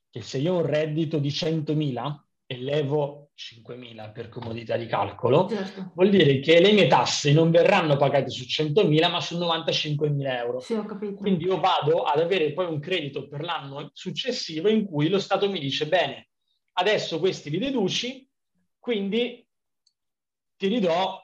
Che 0.10 0.22
se 0.22 0.38
io 0.40 0.54
ho 0.54 0.58
un 0.58 0.66
reddito 0.66 1.20
di 1.20 1.30
100.000 1.30 2.16
e 2.46 2.58
levo 2.58 3.29
5.000 3.40 4.12
per 4.12 4.28
comodità 4.28 4.76
di 4.76 4.86
calcolo, 4.86 5.48
certo. 5.48 5.92
vuol 5.96 6.10
dire 6.10 6.40
che 6.40 6.60
le 6.60 6.74
mie 6.74 6.88
tasse 6.88 7.32
non 7.32 7.52
verranno 7.52 7.96
pagate 7.96 8.30
su 8.30 8.44
100.000 8.44 9.10
ma 9.10 9.22
su 9.22 9.38
95.000 9.38 10.38
euro. 10.38 10.60
Sì, 10.60 10.74
ho 10.74 10.84
capito. 10.84 11.16
Quindi 11.16 11.46
io 11.46 11.60
vado 11.60 12.04
ad 12.04 12.20
avere 12.20 12.52
poi 12.52 12.66
un 12.66 12.80
credito 12.80 13.28
per 13.28 13.42
l'anno 13.42 13.92
successivo 13.94 14.68
in 14.68 14.86
cui 14.86 15.08
lo 15.08 15.20
Stato 15.20 15.50
mi 15.50 15.60
dice 15.60 15.88
bene, 15.88 16.30
adesso 16.74 17.20
questi 17.20 17.50
li 17.50 17.60
deduci, 17.60 18.28
quindi 18.78 19.48
ti 20.58 20.68
ridò 20.68 21.22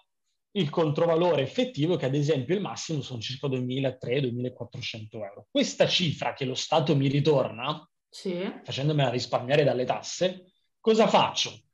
il 0.51 0.69
controvalore 0.69 1.41
effettivo 1.41 1.97
che 1.97 2.05
ad 2.05 2.15
esempio 2.15 2.55
il 2.55 2.61
massimo 2.61 3.01
sono 3.01 3.19
circa 3.19 3.47
2.300-2.400 3.47 5.07
euro. 5.11 5.47
Questa 5.51 5.85
cifra 5.85 6.33
che 6.33 6.45
lo 6.45 6.55
Stato 6.55 6.95
mi 6.95 7.09
ritorna, 7.09 7.85
sì. 8.07 8.39
facendomela 8.63 9.09
risparmiare 9.09 9.65
dalle 9.65 9.83
tasse, 9.83 10.45
Cosa 10.85 11.07
faccio? 11.07 11.64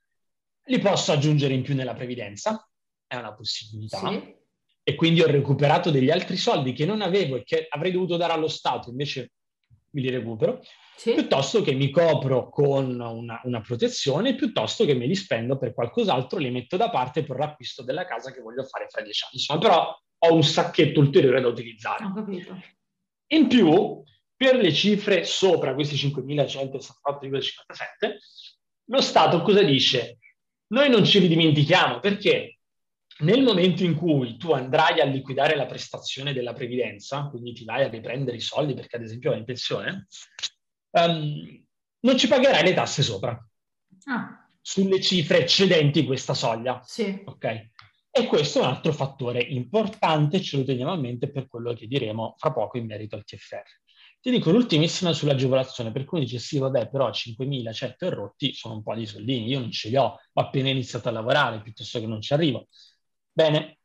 Li 0.71 0.79
posso 0.79 1.12
aggiungere 1.12 1.53
in 1.53 1.62
più 1.63 1.75
nella 1.75 1.93
previdenza, 1.93 2.65
è 3.05 3.17
una 3.17 3.34
possibilità. 3.34 4.07
Sì. 4.07 4.39
E 4.84 4.95
quindi 4.95 5.21
ho 5.21 5.27
recuperato 5.27 5.91
degli 5.91 6.10
altri 6.10 6.38
soldi 6.38 6.71
che 6.71 6.86
non 6.86 7.01
avevo 7.01 7.36
e 7.36 7.43
che 7.43 7.65
avrei 7.67 7.91
dovuto 7.91 8.15
dare 8.15 8.31
allo 8.31 8.47
Stato, 8.47 8.89
invece 8.89 9.34
mi 9.89 10.01
li 10.01 10.10
recupero, 10.10 10.62
sì. 10.95 11.12
piuttosto 11.12 11.62
che 11.62 11.73
mi 11.73 11.89
copro 11.89 12.47
con 12.47 13.01
una, 13.01 13.41
una, 13.43 13.60
protezione, 13.60 14.36
piuttosto 14.36 14.86
che 14.86 14.93
me 14.93 15.07
li 15.07 15.15
spendo 15.15 15.57
per 15.57 15.73
qualcos'altro, 15.73 16.39
li 16.39 16.51
metto 16.51 16.77
da 16.77 16.89
parte 16.89 17.25
per 17.25 17.38
l'acquisto 17.38 17.84
della 17.84 18.05
casa 18.05 18.31
che 18.31 18.39
voglio 18.39 18.63
fare 18.63 18.88
fra 18.88 19.01
dieci 19.01 19.25
anni. 19.25 19.36
Insomma, 19.36 19.60
però 19.60 19.93
ho 20.19 20.34
un 20.34 20.43
sacchetto 20.43 21.01
ulteriore 21.01 21.41
da 21.41 21.49
utilizzare. 21.49 22.05
In 23.34 23.49
più, 23.49 24.01
per 24.38 24.55
le 24.55 24.71
cifre 24.71 25.25
sopra 25.25 25.73
questi 25.73 25.95
5.164,57, 25.95 28.15
lo 28.86 29.01
Stato 29.01 29.41
cosa 29.41 29.63
dice? 29.63 30.15
Noi 30.71 30.89
non 30.89 31.03
ci 31.03 31.19
ridimentichiamo 31.19 31.99
perché 31.99 32.60
nel 33.19 33.43
momento 33.43 33.84
in 33.84 33.95
cui 33.95 34.38
tu 34.38 34.51
andrai 34.51 34.99
a 35.01 35.05
liquidare 35.05 35.55
la 35.55 35.65
prestazione 35.65 36.34
della 36.34 36.53
previdenza, 36.53 37.27
quindi 37.29 37.53
ti 37.53 37.65
vai 37.65 37.84
a 37.84 37.89
riprendere 37.89 38.38
i 38.38 38.41
soldi 38.41 38.73
perché 38.73 38.95
ad 38.95 39.03
esempio 39.03 39.31
hai 39.31 39.39
in 39.39 39.45
pensione, 39.45 40.07
um, 40.91 41.65
non 41.99 42.17
ci 42.17 42.27
pagherai 42.27 42.63
le 42.63 42.73
tasse 42.73 43.03
sopra. 43.03 43.38
Ah. 44.05 44.49
Sulle 44.62 45.01
cifre 45.01 45.39
eccedenti 45.41 46.05
questa 46.05 46.34
soglia. 46.34 46.81
Sì. 46.84 47.21
Ok? 47.25 47.69
E 48.10 48.25
questo 48.27 48.60
è 48.60 48.62
un 48.63 48.69
altro 48.69 48.93
fattore 48.93 49.41
importante, 49.41 50.41
ce 50.41 50.57
lo 50.57 50.63
teniamo 50.63 50.91
a 50.91 50.97
mente 50.97 51.29
per 51.29 51.47
quello 51.47 51.73
che 51.73 51.88
diremo 51.88 52.36
fra 52.38 52.51
poco 52.51 52.77
in 52.77 52.86
merito 52.86 53.15
al 53.15 53.23
TFR. 53.23 53.81
Ti 54.21 54.29
dico 54.29 54.51
l'ultimissima 54.51 55.13
sull'agevolazione, 55.13 55.91
per 55.91 56.05
cui 56.05 56.19
dice 56.19 56.38
sì, 56.38 56.60
vabbè, 56.60 56.89
però 56.89 57.10
5.100 57.10 58.05
e 58.05 58.10
rotti 58.10 58.53
sono 58.53 58.75
un 58.75 58.84
po' 58.84 58.93
di 58.93 59.07
soldini, 59.07 59.47
io 59.47 59.60
non 59.60 59.71
ce 59.71 59.89
li 59.89 59.95
ho, 59.95 60.19
ho 60.31 60.41
appena 60.41 60.69
iniziato 60.69 61.10
a 61.10 61.12
lavorare, 61.12 61.62
piuttosto 61.63 61.99
che 61.99 62.05
non 62.05 62.21
ci 62.21 62.31
arrivo. 62.34 62.67
Bene, 63.31 63.79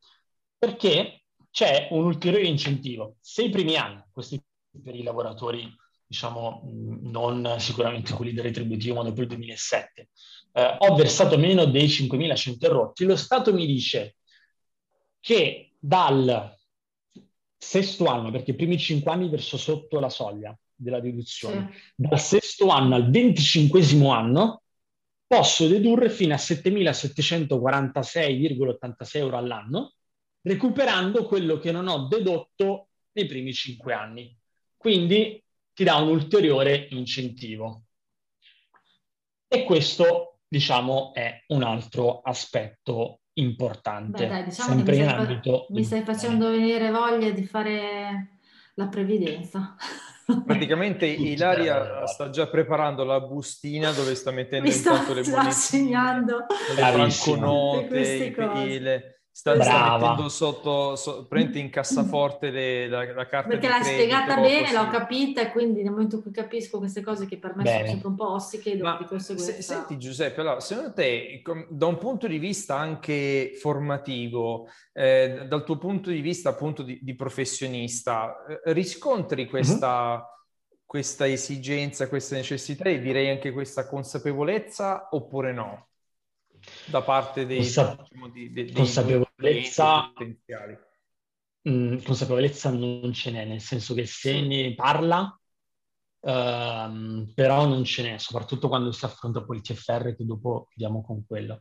perché 0.59 1.22
c'è 1.51 1.88
un 1.92 2.05
ulteriore 2.05 2.46
incentivo. 2.46 3.16
Se 3.20 3.44
i 3.44 3.49
primi 3.49 3.77
anni, 3.77 4.03
questi 4.12 4.38
per 4.83 4.94
i 4.94 5.03
lavoratori, 5.03 5.75
diciamo, 6.07 6.68
non 7.01 7.57
sicuramente 7.59 8.12
quelli 8.12 8.35
del 8.35 8.44
retributivo, 8.44 8.96
ma 8.96 9.05
dopo 9.05 9.22
il 9.22 9.29
2007, 9.29 10.11
eh, 10.53 10.77
ho 10.81 10.94
versato 10.94 11.38
meno 11.38 11.64
dei 11.64 11.87
5.100 11.87 12.68
rotti, 12.68 13.05
lo 13.07 13.16
Stato 13.16 13.55
mi 13.55 13.64
dice 13.64 14.16
che 15.18 15.72
dal 15.79 16.56
sesto 17.67 18.07
anno, 18.07 18.31
perché 18.31 18.53
i 18.53 18.55
primi 18.55 18.79
cinque 18.79 19.11
anni 19.11 19.29
verso 19.29 19.59
sotto 19.59 19.99
la 19.99 20.09
soglia 20.09 20.57
della 20.73 21.01
deduzione, 21.01 21.73
sì. 21.73 21.81
dal 21.97 22.21
sesto 22.21 22.69
anno 22.69 22.95
al 22.95 23.11
venticinquesimo 23.11 24.11
anno 24.11 24.63
posso 25.27 25.67
dedurre 25.67 26.09
fino 26.09 26.35
a 26.35 26.37
7.746,86 26.37 29.17
euro 29.17 29.37
all'anno, 29.37 29.95
recuperando 30.43 31.27
quello 31.27 31.59
che 31.59 31.73
non 31.73 31.89
ho 31.89 32.07
dedotto 32.07 32.91
nei 33.13 33.27
primi 33.27 33.53
cinque 33.53 33.93
anni. 33.93 34.33
Quindi 34.77 35.43
ti 35.73 35.83
dà 35.83 35.97
un 35.97 36.07
ulteriore 36.09 36.87
incentivo. 36.91 37.87
E 39.49 39.65
questo, 39.65 40.39
diciamo, 40.47 41.13
è 41.15 41.43
un 41.49 41.65
altro 41.65 42.21
aspetto 42.21 43.23
importante. 43.38 44.25
Beh, 44.25 44.29
dai, 44.29 44.44
diciamo 44.44 44.68
sempre 44.75 44.94
mi 44.94 45.03
in 45.03 45.09
stai, 45.09 45.18
ambito... 45.18 45.66
mi 45.70 45.85
stai 45.85 46.03
facendo 46.03 46.51
venire 46.51 46.90
voglia 46.90 47.31
di 47.31 47.44
fare 47.44 48.29
la 48.75 48.87
previdenza. 48.87 49.75
Praticamente 50.44 51.07
Ilaria 51.07 52.07
sta 52.07 52.31
già 52.31 52.49
preparando 52.49 53.05
la 53.05 53.20
bustina 53.20 53.92
dove 53.92 54.14
sta 54.14 54.31
mettendo 54.31 54.68
mi 54.68 54.75
intanto 54.75 55.14
le 55.14 55.22
monete. 55.22 55.44
Mi 55.44 55.51
sta 55.51 55.51
segnando 55.51 56.46
le 56.75 56.83
banconote, 56.83 58.79
le, 58.81 59.16
sta, 59.37 59.62
sta, 59.62 59.99
mettendo 59.99 60.31
sotto, 60.31 60.96
so, 60.96 61.27
prendi 61.27 61.61
in 61.61 61.68
cassaforte 61.68 62.49
le, 62.49 62.88
la, 62.88 63.12
la 63.12 63.27
carta 63.27 63.49
Perché 63.49 63.68
l'hai 63.68 63.85
spiegata 63.85 64.40
bene, 64.40 64.72
l'ho 64.72 64.88
capita 64.88 65.42
e 65.42 65.51
quindi 65.51 65.83
nel 65.83 65.90
momento 65.90 66.16
in 66.16 66.22
cui 66.22 66.31
capisco 66.31 66.79
queste 66.79 67.03
cose 67.03 67.27
che 67.27 67.37
per 67.37 67.55
me 67.55 67.62
bene. 67.62 67.77
sono 67.77 67.88
sempre 67.90 68.09
un 68.09 68.14
po' 68.14 68.31
ossiche, 68.31 68.77
Ma 68.79 68.96
di 68.96 69.05
conseguenza... 69.05 69.53
Se, 69.53 69.61
senti 69.61 69.99
Giuseppe, 69.99 70.40
allora, 70.40 70.61
secondo 70.61 70.94
te, 70.94 71.42
da 71.68 71.85
un 71.85 71.99
punto 71.99 72.27
di 72.27 72.38
vista 72.38 72.79
anche 72.79 73.53
formativo, 73.61 74.70
eh, 74.94 75.44
dal 75.46 75.64
tuo 75.64 75.77
punto 75.77 76.09
di 76.09 76.20
vista 76.22 76.49
appunto 76.49 76.83
di, 76.83 76.99
di 77.03 77.14
professionista, 77.14 78.42
eh, 78.46 78.72
riscontri 78.72 79.42
mhm. 79.42 79.49
questa... 79.51 80.12
Mm-hmm 80.12 80.35
questa 80.87 81.27
esigenza, 81.27 82.09
questa 82.09 82.37
necessità 82.37 82.85
e 82.85 83.01
direi 83.01 83.29
anche 83.29 83.51
questa 83.51 83.88
consapevolezza 83.88 85.09
oppure 85.11 85.53
no? 85.53 85.88
da 86.87 87.03
parte 87.03 87.44
dei, 87.44 87.59
Consa- 87.59 87.96
diciamo, 88.01 88.29
di, 88.29 88.53
dei, 88.53 89.26
consapevolezza? 89.37 90.12
Mh, 91.62 91.70
mm, 91.70 91.96
consapevolezza 92.03 92.70
non 92.70 93.12
ce 93.12 93.31
n'è, 93.31 93.44
nel 93.44 93.61
senso 93.61 93.94
che 93.94 94.07
se 94.07 94.40
ne 94.40 94.75
parla 94.75 95.38
uh, 96.20 97.33
però 97.35 97.66
non 97.66 97.85
ce 97.85 98.03
n'è, 98.03 98.18
soprattutto 98.18 98.68
quando 98.68 98.92
si 98.92 99.05
affronta 99.05 99.44
poi 99.44 99.57
il 99.57 99.62
TFR 99.62 100.16
che 100.16 100.25
dopo 100.25 100.66
chiudiamo 100.70 101.03
con 101.05 101.25
quello. 101.27 101.61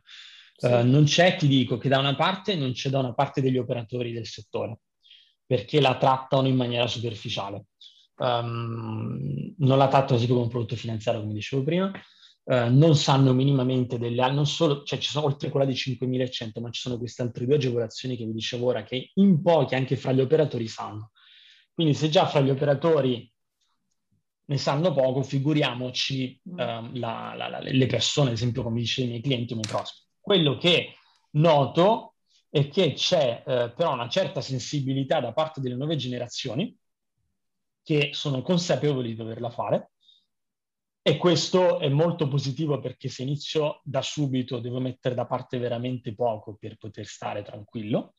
Sì. 0.56 0.66
Uh, 0.66 0.86
non 0.86 1.04
c'è, 1.04 1.36
ti 1.36 1.46
dico, 1.46 1.76
che 1.78 1.88
da 1.88 1.98
una 1.98 2.14
parte 2.14 2.56
non 2.56 2.72
c'è 2.72 2.88
da 2.88 2.98
una 2.98 3.14
parte 3.14 3.40
degli 3.40 3.58
operatori 3.58 4.12
del 4.12 4.26
settore, 4.26 4.80
perché 5.44 5.80
la 5.80 5.96
trattano 5.96 6.48
in 6.48 6.56
maniera 6.56 6.86
superficiale. 6.86 7.66
Um, 8.18 9.54
non 9.58 9.76
la 9.76 9.88
trattano 9.88 10.18
così 10.18 10.26
come 10.26 10.40
un 10.40 10.48
prodotto 10.48 10.76
finanziario, 10.76 11.20
come 11.20 11.34
dicevo 11.34 11.62
prima, 11.62 11.92
Uh, 12.46 12.70
non 12.70 12.94
sanno 12.94 13.32
minimamente 13.32 13.98
delle 13.98 14.30
non 14.30 14.46
solo, 14.46 14.84
cioè 14.84 15.00
ci 15.00 15.10
sono 15.10 15.26
oltre 15.26 15.50
quella 15.50 15.66
di 15.66 15.72
5.100, 15.72 16.60
ma 16.60 16.70
ci 16.70 16.80
sono 16.80 16.96
queste 16.96 17.22
altre 17.22 17.44
due 17.44 17.56
agevolazioni 17.56 18.16
che 18.16 18.24
vi 18.24 18.32
dicevo 18.32 18.66
ora, 18.66 18.84
che 18.84 19.10
in 19.14 19.42
pochi 19.42 19.74
anche 19.74 19.96
fra 19.96 20.12
gli 20.12 20.20
operatori 20.20 20.68
sanno. 20.68 21.10
Quindi 21.74 21.94
se 21.94 22.08
già 22.08 22.24
fra 22.26 22.40
gli 22.40 22.50
operatori 22.50 23.28
ne 24.44 24.58
sanno 24.58 24.92
poco, 24.94 25.24
figuriamoci 25.24 26.40
uh, 26.44 26.54
la, 26.54 27.34
la, 27.36 27.48
la, 27.48 27.58
le 27.58 27.86
persone, 27.86 28.28
ad 28.28 28.36
esempio 28.36 28.62
come 28.62 28.78
dicevo 28.78 29.08
i 29.08 29.10
miei 29.10 29.22
clienti 29.22 29.52
o 29.52 29.56
i 29.56 29.58
miei 29.58 29.68
prospect. 29.68 30.06
Quello 30.20 30.56
che 30.56 30.94
noto 31.32 32.14
è 32.48 32.68
che 32.68 32.92
c'è 32.92 33.42
uh, 33.44 33.74
però 33.74 33.92
una 33.92 34.08
certa 34.08 34.40
sensibilità 34.40 35.18
da 35.18 35.32
parte 35.32 35.60
delle 35.60 35.74
nuove 35.74 35.96
generazioni 35.96 36.76
che 37.82 38.10
sono 38.12 38.42
consapevoli 38.42 39.08
di 39.08 39.16
doverla 39.16 39.50
fare 39.50 39.90
e 41.08 41.18
questo 41.18 41.78
è 41.78 41.88
molto 41.88 42.26
positivo 42.26 42.80
perché 42.80 43.08
se 43.08 43.22
inizio 43.22 43.80
da 43.84 44.02
subito 44.02 44.58
devo 44.58 44.80
mettere 44.80 45.14
da 45.14 45.24
parte 45.24 45.56
veramente 45.56 46.12
poco 46.16 46.56
per 46.58 46.76
poter 46.76 47.06
stare 47.06 47.44
tranquillo 47.44 48.14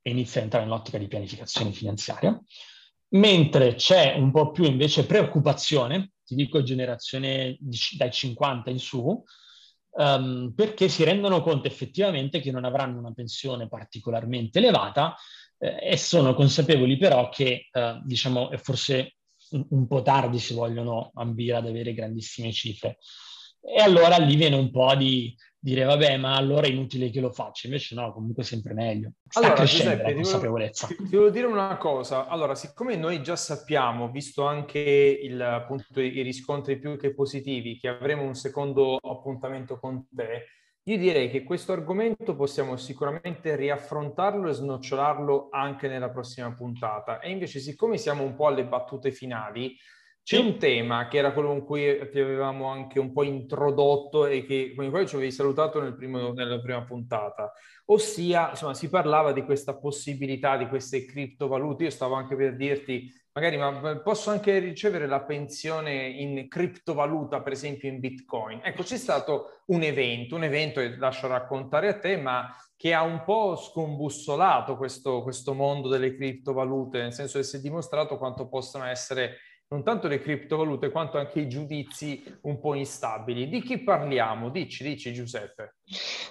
e 0.00 0.10
inizio 0.10 0.38
a 0.38 0.44
entrare 0.44 0.66
nell'ottica 0.66 0.98
di 0.98 1.08
pianificazione 1.08 1.72
finanziaria. 1.72 2.40
Mentre 3.08 3.74
c'è 3.74 4.14
un 4.14 4.30
po' 4.30 4.52
più 4.52 4.62
invece 4.62 5.04
preoccupazione, 5.04 6.12
ti 6.24 6.36
dico 6.36 6.62
generazione 6.62 7.56
di, 7.58 7.76
dai 7.96 8.12
50 8.12 8.70
in 8.70 8.78
su, 8.78 9.24
um, 9.90 10.52
perché 10.54 10.88
si 10.88 11.02
rendono 11.02 11.42
conto 11.42 11.66
effettivamente 11.66 12.38
che 12.38 12.52
non 12.52 12.64
avranno 12.64 13.00
una 13.00 13.14
pensione 13.14 13.66
particolarmente 13.66 14.58
elevata 14.60 15.16
eh, 15.58 15.76
e 15.90 15.96
sono 15.96 16.34
consapevoli 16.34 16.98
però 16.98 17.28
che, 17.30 17.66
eh, 17.68 18.00
diciamo, 18.04 18.50
è 18.50 18.58
forse 18.58 19.15
un 19.50 19.86
po' 19.86 20.02
tardi 20.02 20.38
se 20.38 20.54
vogliono 20.54 21.10
ambire 21.14 21.56
ad 21.56 21.66
avere 21.66 21.94
grandissime 21.94 22.52
cifre. 22.52 22.98
E 23.60 23.80
allora 23.80 24.16
lì 24.18 24.36
viene 24.36 24.56
un 24.56 24.70
po' 24.70 24.94
di 24.94 25.34
dire, 25.58 25.82
vabbè, 25.82 26.16
ma 26.18 26.36
allora 26.36 26.68
è 26.68 26.70
inutile 26.70 27.10
che 27.10 27.20
lo 27.20 27.32
faccia. 27.32 27.66
Invece 27.66 27.96
no, 27.96 28.12
comunque 28.12 28.44
è 28.44 28.46
sempre 28.46 28.72
meglio. 28.72 29.12
Sta 29.26 29.40
allora, 29.40 29.54
crescendo 29.54 29.90
Giuseppe, 29.90 30.08
la 30.08 30.14
consapevolezza. 30.14 30.86
Ti 30.86 30.94
volevo, 30.94 31.10
ti 31.10 31.16
volevo 31.16 31.34
dire 31.34 31.46
una 31.46 31.76
cosa. 31.76 32.28
Allora, 32.28 32.54
siccome 32.54 32.94
noi 32.94 33.22
già 33.22 33.34
sappiamo, 33.34 34.10
visto 34.10 34.44
anche 34.44 34.78
il, 34.78 35.40
appunto, 35.40 36.00
i 36.00 36.22
riscontri 36.22 36.78
più 36.78 36.96
che 36.96 37.12
positivi, 37.12 37.78
che 37.78 37.88
avremo 37.88 38.22
un 38.22 38.34
secondo 38.34 38.96
appuntamento 38.96 39.80
con 39.80 40.06
te, 40.14 40.46
io 40.88 40.98
direi 40.98 41.28
che 41.30 41.42
questo 41.42 41.72
argomento 41.72 42.36
possiamo 42.36 42.76
sicuramente 42.76 43.56
riaffrontarlo 43.56 44.48
e 44.48 44.52
snocciolarlo 44.52 45.48
anche 45.50 45.88
nella 45.88 46.10
prossima 46.10 46.54
puntata. 46.54 47.18
E 47.18 47.30
invece, 47.30 47.58
siccome 47.58 47.98
siamo 47.98 48.22
un 48.22 48.36
po' 48.36 48.46
alle 48.46 48.64
battute 48.64 49.10
finali, 49.10 49.76
c'è 50.22 50.38
un 50.38 50.58
tema 50.58 51.08
che 51.08 51.18
era 51.18 51.32
quello 51.32 51.48
con 51.48 51.64
cui 51.64 52.08
ti 52.10 52.20
avevamo 52.20 52.68
anche 52.68 53.00
un 53.00 53.12
po' 53.12 53.24
introdotto 53.24 54.26
e 54.26 54.44
che, 54.44 54.74
con 54.76 54.84
il 54.84 54.90
quale 54.90 55.06
ci 55.06 55.16
avevi 55.16 55.32
salutato 55.32 55.80
nel 55.80 55.96
primo, 55.96 56.32
nella 56.32 56.60
prima 56.60 56.84
puntata, 56.84 57.52
ossia, 57.86 58.50
insomma, 58.50 58.74
si 58.74 58.88
parlava 58.88 59.32
di 59.32 59.42
questa 59.42 59.76
possibilità 59.76 60.56
di 60.56 60.68
queste 60.68 61.04
criptovalute. 61.04 61.84
Io 61.84 61.90
stavo 61.90 62.14
anche 62.14 62.36
per 62.36 62.54
dirti 62.54 63.10
magari 63.36 63.58
ma 63.58 63.98
posso 63.98 64.30
anche 64.30 64.58
ricevere 64.58 65.06
la 65.06 65.20
pensione 65.20 66.08
in 66.08 66.48
criptovaluta, 66.48 67.42
per 67.42 67.52
esempio 67.52 67.86
in 67.86 68.00
Bitcoin. 68.00 68.62
Ecco, 68.64 68.82
c'è 68.82 68.96
stato 68.96 69.60
un 69.66 69.82
evento, 69.82 70.36
un 70.36 70.44
evento 70.44 70.80
che 70.80 70.96
lascio 70.96 71.26
raccontare 71.26 71.88
a 71.88 71.98
te, 71.98 72.16
ma 72.16 72.48
che 72.74 72.94
ha 72.94 73.02
un 73.02 73.24
po' 73.24 73.54
scombussolato 73.56 74.78
questo, 74.78 75.22
questo 75.22 75.52
mondo 75.52 75.88
delle 75.88 76.14
criptovalute, 76.14 77.02
nel 77.02 77.12
senso 77.12 77.36
che 77.36 77.44
si 77.44 77.56
è 77.56 77.60
dimostrato 77.60 78.16
quanto 78.16 78.48
possono 78.48 78.86
essere 78.86 79.36
non 79.68 79.82
tanto 79.82 80.08
le 80.08 80.20
criptovalute 80.20 80.90
quanto 80.90 81.18
anche 81.18 81.40
i 81.40 81.48
giudizi 81.48 82.22
un 82.42 82.58
po' 82.58 82.72
instabili. 82.72 83.48
Di 83.48 83.60
chi 83.60 83.82
parliamo? 83.82 84.48
Dici, 84.48 84.82
dici 84.82 85.12
Giuseppe. 85.12 85.74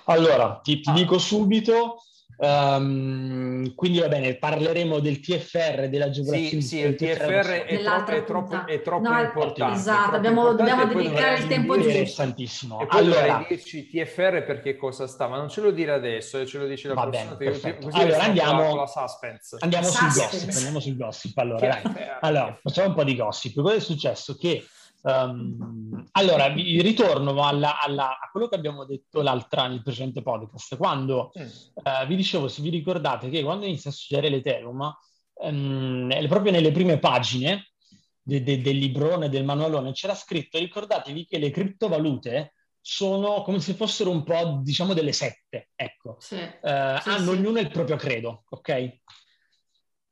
Allora, 0.06 0.60
ti, 0.63 0.80
ti 0.80 0.89
ah. 0.89 0.94
dico 0.94 1.20
subito, 1.20 1.98
Um, 2.38 3.74
quindi 3.76 4.00
va 4.00 4.10
bene, 4.10 4.36
parleremo 4.36 5.00
del 5.00 5.19
TFR, 5.21 5.88
della 5.88 6.12
Sì, 6.12 6.62
sì, 6.62 6.80
il 6.80 6.95
TFR 6.95 7.63
è 7.63 7.82
troppo, 7.82 8.12
è 8.12 8.24
troppo, 8.24 8.65
è 8.67 8.82
troppo 8.82 9.10
no, 9.10 9.21
importante. 9.21 9.78
Esatto, 9.78 10.15
abbiamo, 10.15 10.54
dobbiamo 10.54 10.86
dedicare 10.86 11.38
il 11.38 11.48
tempo 11.48 11.76
giusto. 11.76 11.89
Interessantissimo. 11.89 12.82
E 12.82 12.88
poi 12.88 13.00
allora, 13.00 13.45
dirci 13.48 13.88
TFR 13.88 14.43
perché 14.43 14.76
cosa 14.76 15.08
sta, 15.08 15.28
ma 15.28 15.38
non 15.38 15.50
ce 15.50 15.62
lo 15.62 15.71
dire 15.71 15.93
adesso, 15.93 16.39
eh, 16.39 16.45
ce 16.45 16.58
lo 16.58 16.67
dice 16.67 16.89
la 16.89 16.93
va 16.93 17.08
prossima. 17.08 17.36
Bene, 17.36 17.78
così 17.78 17.98
allora 17.98 18.24
andiamo, 18.24 18.76
la 18.76 18.88
suspense. 18.88 19.58
Andiamo 19.60 19.88
sul 19.88 20.08
gossip, 20.08 20.56
andiamo 20.56 20.80
sul 20.80 20.98
gossip. 20.98 21.38
Allora, 21.38 21.67
dai. 21.67 21.82
allora, 22.19 22.60
facciamo 22.62 22.89
un 22.89 22.93
po' 22.95 23.04
di 23.04 23.15
gossip. 23.15 23.62
Cosa 23.62 23.76
è 23.76 23.80
successo? 23.80 24.36
Che 24.36 24.65
Um, 25.06 26.04
allora, 26.13 26.50
vi 26.50 26.82
ritorno 26.82 27.46
alla, 27.46 27.80
alla, 27.80 28.18
a 28.20 28.30
quello 28.32 28.48
che 28.48 28.56
abbiamo 28.56 28.86
detto 28.86 29.22
l'altra 29.22 29.68
nel 29.68 29.84
precedente 29.84 30.24
podcast, 30.24 30.78
quando 30.78 31.32
mm. 31.38 31.44
uh, 31.44 32.08
vi 32.08 32.15
dicevo, 32.15 32.48
se 32.48 32.63
vi 32.63 32.70
ricordate, 32.70 33.30
che 33.30 33.44
quando 33.44 33.65
inizia 33.65 33.91
a 33.91 33.94
studiare 33.94 34.30
l'Ethereum, 34.30 34.98
um, 35.34 36.28
proprio 36.28 36.52
nelle 36.52 36.72
prime 36.72 36.98
pagine 36.98 37.74
de, 38.20 38.41
de, 38.41 38.60
del 38.62 38.78
librone, 38.78 39.30
del 39.30 39.46
manualone, 39.46 39.91
c'era 39.91 40.15
scritto, 40.15 40.58
ricordatevi 40.58 41.26
che 41.28 41.38
le 41.38 41.52
criptovalute 41.52 42.54
sono 42.82 43.44
come 43.44 43.60
se 43.60 43.76
fossero 43.76 44.10
un 44.10 44.24
po', 44.24 44.60
diciamo, 44.63 44.96
delle 44.96 45.12
sette, 45.12 45.70
ecco. 45.76 46.15
Sì. 46.20 46.36
Uh, 46.36 46.98
sì, 47.00 47.10
hanno 47.10 47.32
sì. 47.32 47.38
ognuno 47.38 47.60
il 47.60 47.70
proprio 47.70 47.96
credo, 47.96 48.44
ok? 48.50 49.02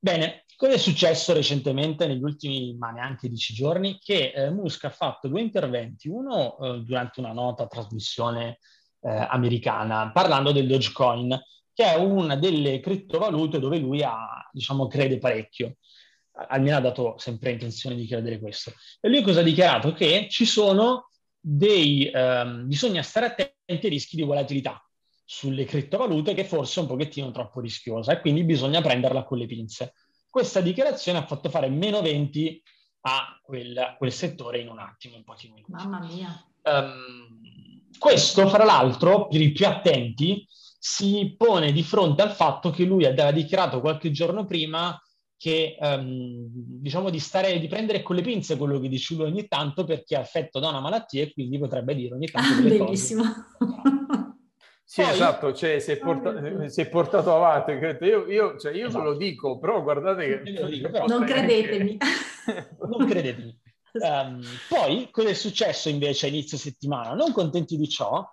Bene, 0.04 0.44
cosa 0.58 0.74
è 0.74 0.78
successo 0.78 1.32
recentemente 1.32 2.06
negli 2.06 2.22
ultimi, 2.22 2.76
ma 2.76 2.92
neanche 2.92 3.30
dieci 3.30 3.54
giorni? 3.54 4.00
Che 4.04 4.34
eh, 4.36 4.50
Musk 4.50 4.84
ha 4.84 4.90
fatto 4.90 5.30
due 5.30 5.40
interventi, 5.40 6.10
uno 6.10 6.58
eh, 6.60 6.80
durante 6.82 7.22
una 7.22 7.32
nota 7.32 7.68
trasmissione 7.68 8.60
eh, 9.00 9.10
americana, 9.10 10.12
parlando 10.12 10.52
del 10.52 10.68
Dogecoin, 10.68 11.42
che 11.74 11.86
è 11.86 11.96
una 11.96 12.36
delle 12.36 12.82
criptovalute 12.82 13.62
dove 13.62 13.78
lui 13.78 14.04
ha, 14.04 14.46
diciamo, 14.52 14.88
crede 14.88 15.20
parecchio. 15.20 15.78
Almeno 16.34 16.76
ha 16.76 16.82
dato 16.82 17.18
sempre 17.18 17.52
intenzione 17.52 17.96
di 17.96 18.06
credere 18.06 18.40
questo. 18.40 18.74
E 19.00 19.08
lui 19.08 19.22
cosa 19.22 19.40
ha 19.40 19.44
dichiarato? 19.44 19.94
Che 19.94 20.28
ci 20.30 20.44
sono 20.44 21.12
dei... 21.40 22.12
Ehm, 22.14 22.68
bisogna 22.68 23.04
stare 23.04 23.28
attenti 23.28 23.86
ai 23.86 23.90
rischi 23.94 24.18
di 24.18 24.24
volatilità 24.24 24.86
sulle 25.26 25.66
criptovalute 25.66 26.34
che 26.34 26.44
forse 26.44 26.80
è 26.80 26.84
un 26.84 26.90
pochettino 26.90 27.32
troppo 27.32 27.60
rischiosa 27.60 28.12
e 28.14 28.22
quindi 28.22 28.44
bisogna 28.44 28.82
prenderla 28.82 29.24
con 29.24 29.38
le 29.38 29.46
pinze. 29.46 29.94
Questa 30.30 30.62
dichiarazione 30.62 31.20
ha 31.20 31.26
fatto 31.26 31.50
fare 31.50 31.70
meno 31.70 32.02
20 32.02 32.62
a 33.02 33.40
quel, 33.42 33.78
a 33.78 33.96
quel 33.96 34.12
settore 34.12 34.60
in 34.60 34.70
un 34.70 34.80
attimo, 34.80 35.16
un 35.16 35.24
pochino. 35.24 35.56
Mamma 35.68 36.00
mia. 36.00 36.46
Um, 36.64 37.90
questo, 37.98 38.48
fra 38.48 38.64
l'altro, 38.64 39.28
per 39.28 39.42
i 39.42 39.52
più 39.52 39.68
attenti, 39.68 40.46
si 40.80 41.36
pone 41.38 41.72
di 41.72 41.84
fronte 41.84 42.22
al 42.22 42.32
fatto 42.32 42.70
che 42.70 42.84
lui 42.84 43.06
aveva 43.06 43.32
dichiarato 43.32 43.80
qualche 43.80 44.12
giorno 44.12 44.46
prima 44.46 45.00
che 45.38 45.78
um, 45.80 46.46
diciamo 46.50 47.10
di 47.10 47.20
stare 47.20 47.60
di 47.60 47.68
prendere 47.68 48.02
con 48.02 48.16
le 48.16 48.22
pinze 48.22 48.58
quello 48.58 48.80
che 48.80 48.88
dice 48.88 49.14
lui 49.14 49.26
ogni 49.26 49.48
tanto 49.48 49.84
perché 49.84 50.16
è 50.16 50.20
affetto 50.20 50.60
da 50.60 50.70
una 50.70 50.80
malattia 50.80 51.24
e 51.24 51.34
quindi 51.34 51.60
potrebbe 51.60 51.96
dire 51.96 52.16
ogni 52.16 52.28
tanto 52.28 52.54
ah, 52.54 52.62
delle 52.62 52.78
bellissimo. 52.78 53.24
cose. 53.58 53.92
Sì, 54.86 55.02
Poi... 55.02 55.12
esatto, 55.12 55.54
cioè, 55.54 55.80
si, 55.80 55.92
è 55.92 55.98
portato, 55.98 56.70
si 56.70 56.82
è 56.82 56.90
portato 56.90 57.36
avanti. 57.36 57.72
Io, 58.06 58.28
io, 58.28 58.58
cioè, 58.60 58.74
io 58.74 58.88
esatto. 58.88 59.04
ve 59.04 59.10
lo 59.10 59.18
dico, 59.18 59.58
però 59.58 59.82
guardate 59.82 60.44
che... 60.44 60.68
Dico, 60.68 60.90
però 60.90 61.06
non 61.08 61.26
credetemi. 61.26 61.98
non 62.90 63.08
credetemi. 63.08 63.62
Um, 63.94 64.42
poi, 64.68 65.10
cosa 65.12 65.30
è 65.30 65.34
successo 65.34 65.90
invece 65.90 66.26
a 66.26 66.30
inizio 66.30 66.58
settimana? 66.58 67.14
Non 67.14 67.32
contenti 67.32 67.78
di 67.78 67.88
ciò, 67.88 68.28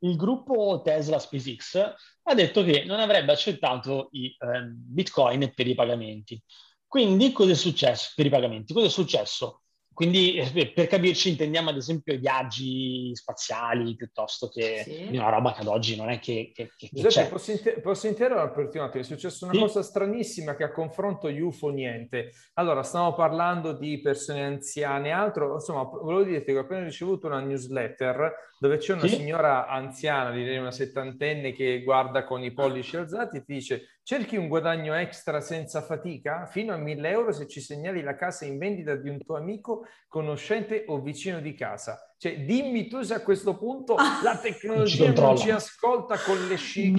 il 0.00 0.16
gruppo 0.16 0.82
Tesla 0.84 1.18
SpaceX 1.18 1.94
ha 2.22 2.34
detto 2.34 2.62
che 2.62 2.84
non 2.84 3.00
avrebbe 3.00 3.32
accettato 3.32 4.08
i 4.12 4.34
um, 4.40 4.74
bitcoin 4.74 5.52
per 5.54 5.66
i 5.66 5.74
pagamenti. 5.74 6.40
Quindi, 6.86 7.32
cosa 7.32 7.52
è 7.52 7.54
successo 7.54 8.12
per 8.14 8.26
i 8.26 8.30
pagamenti? 8.30 8.72
Cosa 8.72 8.86
è 8.86 8.90
successo? 8.90 9.62
Quindi 9.96 10.36
eh, 10.36 10.72
per 10.74 10.88
capirci 10.88 11.30
intendiamo 11.30 11.70
ad 11.70 11.76
esempio 11.78 12.12
i 12.12 12.18
viaggi 12.18 13.16
spaziali 13.16 13.96
piuttosto 13.96 14.48
che 14.48 14.82
sì. 14.84 15.16
una 15.16 15.30
roba 15.30 15.54
che 15.54 15.62
ad 15.62 15.68
oggi 15.68 15.96
non 15.96 16.10
è 16.10 16.18
che, 16.18 16.52
che, 16.54 16.70
che 16.76 16.90
Giuseppe, 16.92 17.30
posso, 17.30 17.50
inter- 17.52 17.80
posso 17.80 18.06
interrompere 18.06 18.68
un 18.74 18.84
attimo? 18.84 19.02
È 19.02 19.06
successa 19.06 19.46
una 19.46 19.54
sì. 19.54 19.60
cosa 19.60 19.82
stranissima 19.82 20.54
che 20.54 20.64
a 20.64 20.70
confronto 20.70 21.28
UFO 21.28 21.70
niente. 21.70 22.32
Allora, 22.56 22.82
stiamo 22.82 23.14
parlando 23.14 23.72
di 23.72 23.98
persone 24.02 24.44
anziane 24.44 25.08
e 25.08 25.12
altro. 25.12 25.54
Insomma, 25.54 25.84
volevo 25.84 26.24
dirti 26.24 26.52
che 26.52 26.58
ho 26.58 26.60
appena 26.60 26.84
ricevuto 26.84 27.28
una 27.28 27.40
newsletter 27.40 28.34
dove 28.58 28.76
c'è 28.76 28.92
una 28.92 29.06
sì. 29.06 29.14
signora 29.14 29.66
anziana, 29.66 30.30
direi 30.30 30.58
una 30.58 30.72
settantenne, 30.72 31.54
che 31.54 31.82
guarda 31.82 32.24
con 32.24 32.42
i 32.42 32.52
pollici 32.52 32.98
alzati 32.98 33.38
e 33.38 33.44
ti 33.44 33.54
dice 33.54 33.95
Cerchi 34.08 34.36
un 34.36 34.46
guadagno 34.46 34.94
extra 34.94 35.40
senza 35.40 35.82
fatica? 35.82 36.46
Fino 36.46 36.72
a 36.72 36.76
1000 36.76 37.10
euro 37.10 37.32
se 37.32 37.48
ci 37.48 37.60
segnali 37.60 38.02
la 38.02 38.14
casa 38.14 38.44
in 38.44 38.56
vendita 38.56 38.94
di 38.94 39.08
un 39.08 39.18
tuo 39.18 39.36
amico, 39.36 39.84
conoscente 40.06 40.84
o 40.86 41.00
vicino 41.00 41.40
di 41.40 41.54
casa. 41.54 42.05
Cioè, 42.18 42.40
dimmi 42.40 42.88
tu 42.88 43.02
se 43.02 43.12
a 43.12 43.20
questo 43.20 43.58
punto 43.58 43.94
ah, 43.94 44.20
la 44.22 44.38
tecnologia 44.38 45.12
non, 45.12 45.22
non 45.22 45.36
ci 45.36 45.50
ascolta 45.50 46.16
con 46.18 46.48
le 46.48 46.56
scimmie 46.56 46.96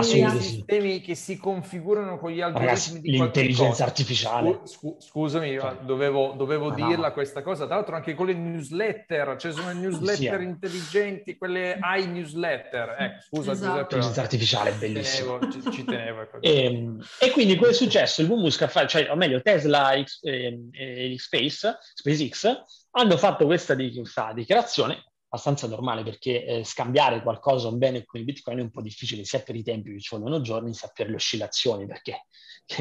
i 0.00 0.40
sistemi 0.40 1.00
che 1.00 1.14
si 1.14 1.36
configurano 1.36 2.18
con 2.18 2.32
gli 2.32 2.40
algoritmi 2.40 2.66
Ragazzi, 2.66 3.00
di 3.00 3.10
l'intelligenza 3.12 3.84
artificiale. 3.84 4.62
Scu- 4.64 5.00
scusami, 5.00 5.56
cioè, 5.56 5.76
dovevo, 5.82 6.34
dovevo 6.36 6.72
dirla 6.72 7.06
no. 7.06 7.12
questa 7.12 7.42
cosa. 7.42 7.66
Tra 7.66 7.76
l'altro 7.76 7.94
anche 7.94 8.14
con 8.14 8.26
le 8.26 8.34
newsletter, 8.34 9.36
cioè 9.36 9.52
sono 9.52 9.72
newsletter 9.72 10.16
sì, 10.16 10.26
eh. 10.26 10.48
intelligenti, 10.48 11.36
quelle 11.36 11.78
i-newsletter. 11.80 12.96
Ecco, 12.98 13.22
scusa 13.22 13.52
esatto. 13.52 13.54
Giuseppe. 13.54 13.78
L'intelligenza 13.78 14.20
artificiale 14.20 14.70
è 14.70 14.74
bellissima. 14.74 15.38
Ci, 15.48 15.70
ci, 15.70 15.84
tenevo. 15.84 16.26
E, 16.40 16.64
ehm, 16.66 17.00
e, 17.20 17.30
quindi 17.30 17.54
cosa 17.54 17.70
è 17.70 17.74
successo? 17.74 18.20
Il 18.20 18.26
boom 18.26 18.40
Musca, 18.40 18.68
cioè, 18.88 19.08
o 19.10 19.14
meglio 19.14 19.40
Tesla 19.42 19.92
e, 19.92 20.04
e, 20.22 21.12
e 21.12 21.18
Space, 21.20 21.78
SpaceX, 21.94 22.64
hanno 22.92 23.16
fatto 23.16 23.46
questa, 23.46 23.74
dichiarazione 23.74 25.04
abbastanza 25.32 25.68
normale 25.68 26.02
perché 26.02 26.44
eh, 26.44 26.64
scambiare 26.64 27.22
qualcosa, 27.22 27.68
un 27.68 27.78
bene 27.78 28.04
con 28.04 28.18
il 28.18 28.26
Bitcoin 28.26 28.58
è 28.58 28.62
un 28.62 28.70
po' 28.70 28.82
difficile 28.82 29.24
sia 29.24 29.40
per 29.40 29.54
i 29.54 29.62
tempi 29.62 29.92
che 29.92 30.00
ci 30.00 30.16
vogliono 30.16 30.40
giorni, 30.40 30.74
sia 30.74 30.90
per 30.92 31.08
le 31.08 31.14
oscillazioni 31.14 31.86
perché 31.86 32.26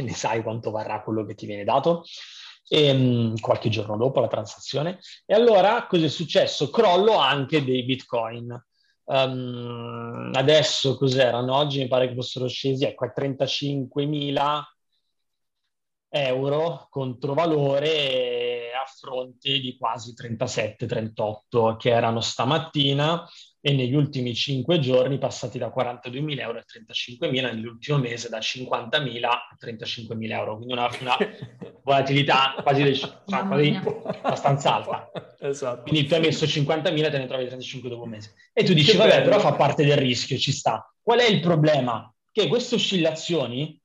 ne 0.02 0.14
sai 0.14 0.42
quanto 0.42 0.72
varrà 0.72 1.04
quello 1.04 1.24
che 1.26 1.36
ti 1.36 1.46
viene 1.46 1.64
dato 1.64 2.04
e, 2.68 2.92
um, 2.92 3.40
qualche 3.40 3.70
giorno 3.70 3.98
dopo 3.98 4.20
la 4.20 4.28
transazione. 4.28 5.00
E 5.26 5.34
allora 5.36 5.86
cosa 5.88 6.06
è 6.06 6.10
successo? 6.10 6.70
Crollo 6.70 7.18
anche 7.18 7.64
dei 7.64 7.84
Bitcoin. 7.84 8.66
Um, 9.06 10.32
adesso 10.34 10.96
cos'erano? 10.96 11.56
Oggi 11.56 11.80
mi 11.80 11.88
pare 11.88 12.08
che 12.08 12.16
fossero 12.16 12.48
scesi 12.48 12.86
ecco, 12.86 13.06
a 13.06 13.14
35.000 13.16 14.62
euro 16.12 16.88
contro 16.90 17.34
valore 17.34 18.29
fronte 18.98 19.60
di 19.60 19.78
quasi 19.78 20.14
37-38 20.14 21.78
che 21.78 21.90
erano 21.90 22.22
stamattina 22.22 23.28
e 23.62 23.74
negli 23.74 23.94
ultimi 23.94 24.34
5 24.34 24.80
giorni 24.80 25.18
passati 25.18 25.58
da 25.58 25.72
42.000 25.76 26.40
euro 26.40 26.60
a 26.60 26.64
35.000, 26.64 27.42
nell'ultimo 27.42 27.98
mese 27.98 28.30
da 28.30 28.40
50.000 28.40 29.26
a 29.26 29.42
35.000 29.62 30.32
euro, 30.32 30.56
quindi 30.56 30.74
una, 30.74 30.90
una 31.02 31.18
volatilità 31.84 32.56
quasi, 32.62 32.84
del, 32.84 33.22
quasi 33.26 33.80
abbastanza 34.22 34.76
alta. 34.76 35.12
Esatto. 35.42 35.84
Quindi 35.84 36.06
tu 36.06 36.16
hai 36.16 36.20
messo 36.20 36.46
50.000 36.46 37.06
e 37.06 37.10
te 37.10 37.18
ne 37.18 37.26
trovi 37.26 37.46
35 37.46 37.88
dopo 37.88 38.04
un 38.04 38.10
mese. 38.10 38.34
E 38.52 38.66
tu 38.66 38.74
dici, 38.74 38.98
vabbè, 38.98 39.22
però 39.22 39.40
fa 39.40 39.54
parte 39.54 39.86
del 39.86 39.96
rischio, 39.96 40.38
ci 40.38 40.52
sta. 40.52 40.94
Qual 41.02 41.18
è 41.18 41.26
il 41.26 41.40
problema? 41.40 42.14
Che 42.30 42.48
queste 42.50 42.76
oscillazioni 42.76 43.82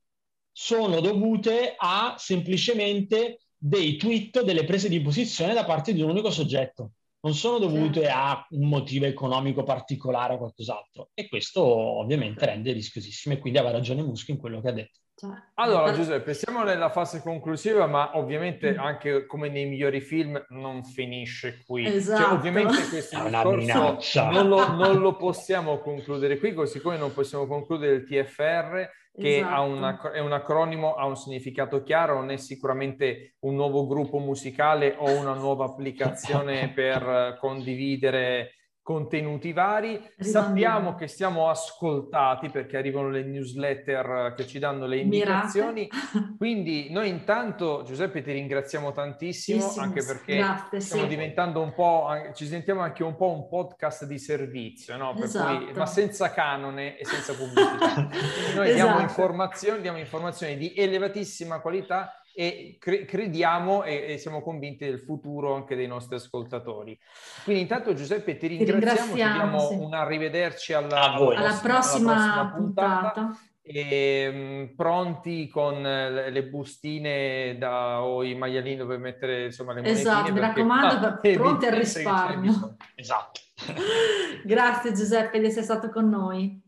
sono 0.50 1.00
dovute 1.00 1.74
a 1.76 2.16
semplicemente 2.18 3.38
dei 3.66 3.96
tweet, 3.96 4.42
delle 4.42 4.64
prese 4.64 4.90
di 4.90 5.00
posizione 5.00 5.54
da 5.54 5.64
parte 5.64 5.94
di 5.94 6.02
un 6.02 6.10
unico 6.10 6.30
soggetto. 6.30 6.90
Non 7.20 7.32
sono 7.32 7.58
dovute 7.58 8.02
certo. 8.02 8.18
a 8.18 8.46
un 8.50 8.68
motivo 8.68 9.06
economico 9.06 9.62
particolare 9.62 10.34
o 10.34 10.36
qualcos'altro. 10.38 11.08
E 11.14 11.28
questo 11.28 11.62
ovviamente 11.64 12.44
rende 12.44 12.72
rischiosissimo 12.72 13.34
e 13.34 13.38
quindi 13.38 13.58
aveva 13.58 13.72
ragione 13.72 14.02
Musk 14.02 14.28
in 14.28 14.36
quello 14.36 14.60
che 14.60 14.68
ha 14.68 14.72
detto. 14.72 14.98
Cioè, 15.16 15.30
allora 15.54 15.94
Giuseppe, 15.94 16.34
siamo 16.34 16.62
nella 16.62 16.90
fase 16.90 17.22
conclusiva, 17.22 17.86
ma 17.86 18.18
ovviamente 18.18 18.74
mm. 18.74 18.78
anche 18.78 19.24
come 19.24 19.48
nei 19.48 19.64
migliori 19.64 20.02
film 20.02 20.44
non 20.50 20.84
finisce 20.84 21.62
qui. 21.66 21.84
Cioè, 21.84 21.94
esatto. 21.94 22.22
Cioè, 22.22 22.32
ovviamente 22.32 22.88
questo 22.88 23.28
discorso 23.54 24.30
non 24.30 24.48
lo, 24.48 24.72
non 24.72 24.98
lo 24.98 25.16
possiamo 25.16 25.78
concludere 25.78 26.36
qui, 26.38 26.52
così 26.52 26.80
come 26.80 26.98
non 26.98 27.14
possiamo 27.14 27.46
concludere 27.46 27.94
il 27.94 28.04
TFR 28.04 28.90
che 29.16 29.36
esatto. 29.36 29.62
una, 29.62 30.12
è 30.12 30.18
un 30.18 30.32
acronimo, 30.32 30.94
ha 30.94 31.06
un 31.06 31.16
significato 31.16 31.82
chiaro, 31.82 32.16
non 32.16 32.30
è 32.30 32.36
sicuramente 32.36 33.36
un 33.40 33.54
nuovo 33.54 33.86
gruppo 33.86 34.18
musicale 34.18 34.96
o 34.98 35.18
una 35.18 35.34
nuova 35.34 35.66
applicazione 35.66 36.70
per 36.74 37.36
condividere 37.38 38.54
contenuti 38.84 39.54
vari. 39.54 39.98
Sappiamo 40.18 40.94
che 40.94 41.08
siamo 41.08 41.48
ascoltati 41.48 42.50
perché 42.50 42.76
arrivano 42.76 43.08
le 43.08 43.22
newsletter 43.24 44.34
che 44.36 44.46
ci 44.46 44.58
danno 44.58 44.84
le 44.86 44.98
indicazioni. 44.98 45.88
Quindi 46.36 46.90
noi 46.90 47.08
intanto, 47.08 47.82
Giuseppe, 47.84 48.20
ti 48.20 48.30
ringraziamo 48.32 48.92
tantissimo, 48.92 49.70
sì, 49.70 49.78
anche 49.80 50.04
perché 50.04 50.36
Grazie, 50.36 50.80
stiamo 50.80 51.04
sì. 51.04 51.08
diventando 51.08 51.62
un 51.62 51.72
po', 51.72 52.08
ci 52.34 52.46
sentiamo 52.46 52.82
anche 52.82 53.02
un 53.02 53.16
po' 53.16 53.32
un 53.32 53.48
podcast 53.48 54.04
di 54.04 54.18
servizio, 54.18 54.98
no? 54.98 55.16
esatto. 55.16 55.64
cui, 55.64 55.72
ma 55.72 55.86
senza 55.86 56.30
canone 56.30 56.98
e 56.98 57.06
senza 57.06 57.34
pubblicità. 57.34 58.02
noi 58.54 58.68
esatto. 58.68 58.72
diamo 58.74 59.00
informazioni, 59.00 59.80
diamo 59.80 59.98
informazioni 59.98 60.58
di 60.58 60.74
elevatissima 60.76 61.60
qualità 61.60 62.12
e 62.34 62.76
cre- 62.80 63.04
crediamo 63.04 63.84
e-, 63.84 64.12
e, 64.12 64.18
siamo 64.18 64.42
convinti 64.42 64.84
del 64.84 64.98
futuro 64.98 65.54
anche 65.54 65.76
dei 65.76 65.86
nostri 65.86 66.16
ascoltatori. 66.16 66.98
Quindi 67.44 67.62
intanto 67.62 67.94
Giuseppe 67.94 68.36
ti 68.36 68.48
ringraziamo, 68.48 69.10
ti 69.10 69.14
diamo 69.14 69.68
sì. 69.68 69.74
un 69.74 69.94
arrivederci 69.94 70.72
alla, 70.72 71.12
alla, 71.12 71.38
alla, 71.38 71.58
prossima, 71.62 72.12
alla 72.12 72.22
prossima 72.22 72.52
puntata. 72.56 73.10
puntata. 73.12 73.38
E, 73.66 74.30
mh, 74.30 74.36
mm, 74.36 74.76
pronti 74.76 75.48
con 75.48 75.80
le, 75.80 76.28
le 76.28 76.44
bustine 76.44 77.56
da, 77.56 78.02
o 78.02 78.22
i 78.22 78.34
maialini 78.34 78.76
dove 78.76 78.98
mettere 78.98 79.44
insomma 79.44 79.72
le 79.72 79.80
monetine. 79.80 80.00
Esatto, 80.00 80.32
mi 80.32 80.40
raccomando, 80.40 81.06
ah, 81.06 81.16
pronti 81.16 81.66
al 81.66 81.72
risparmio. 81.72 82.76
Esatto. 82.94 83.40
Grazie 84.44 84.92
Giuseppe 84.92 85.38
di 85.38 85.46
essere 85.46 85.64
stato 85.64 85.88
con 85.88 86.08
noi. 86.08 86.62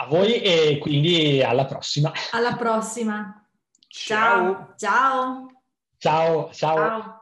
A 0.00 0.06
voi 0.06 0.40
e 0.40 0.78
quindi 0.80 1.42
alla 1.42 1.66
prossima. 1.66 2.12
Alla 2.32 2.54
prossima. 2.54 3.47
Ciao. 3.88 4.74
Ciao. 4.76 5.48
Ciao. 5.98 6.50
Ciao. 6.52 7.18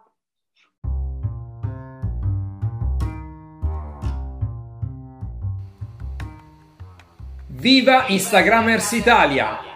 Viva 7.48 8.06
Instagramers 8.08 8.92
Italia! 8.92 9.75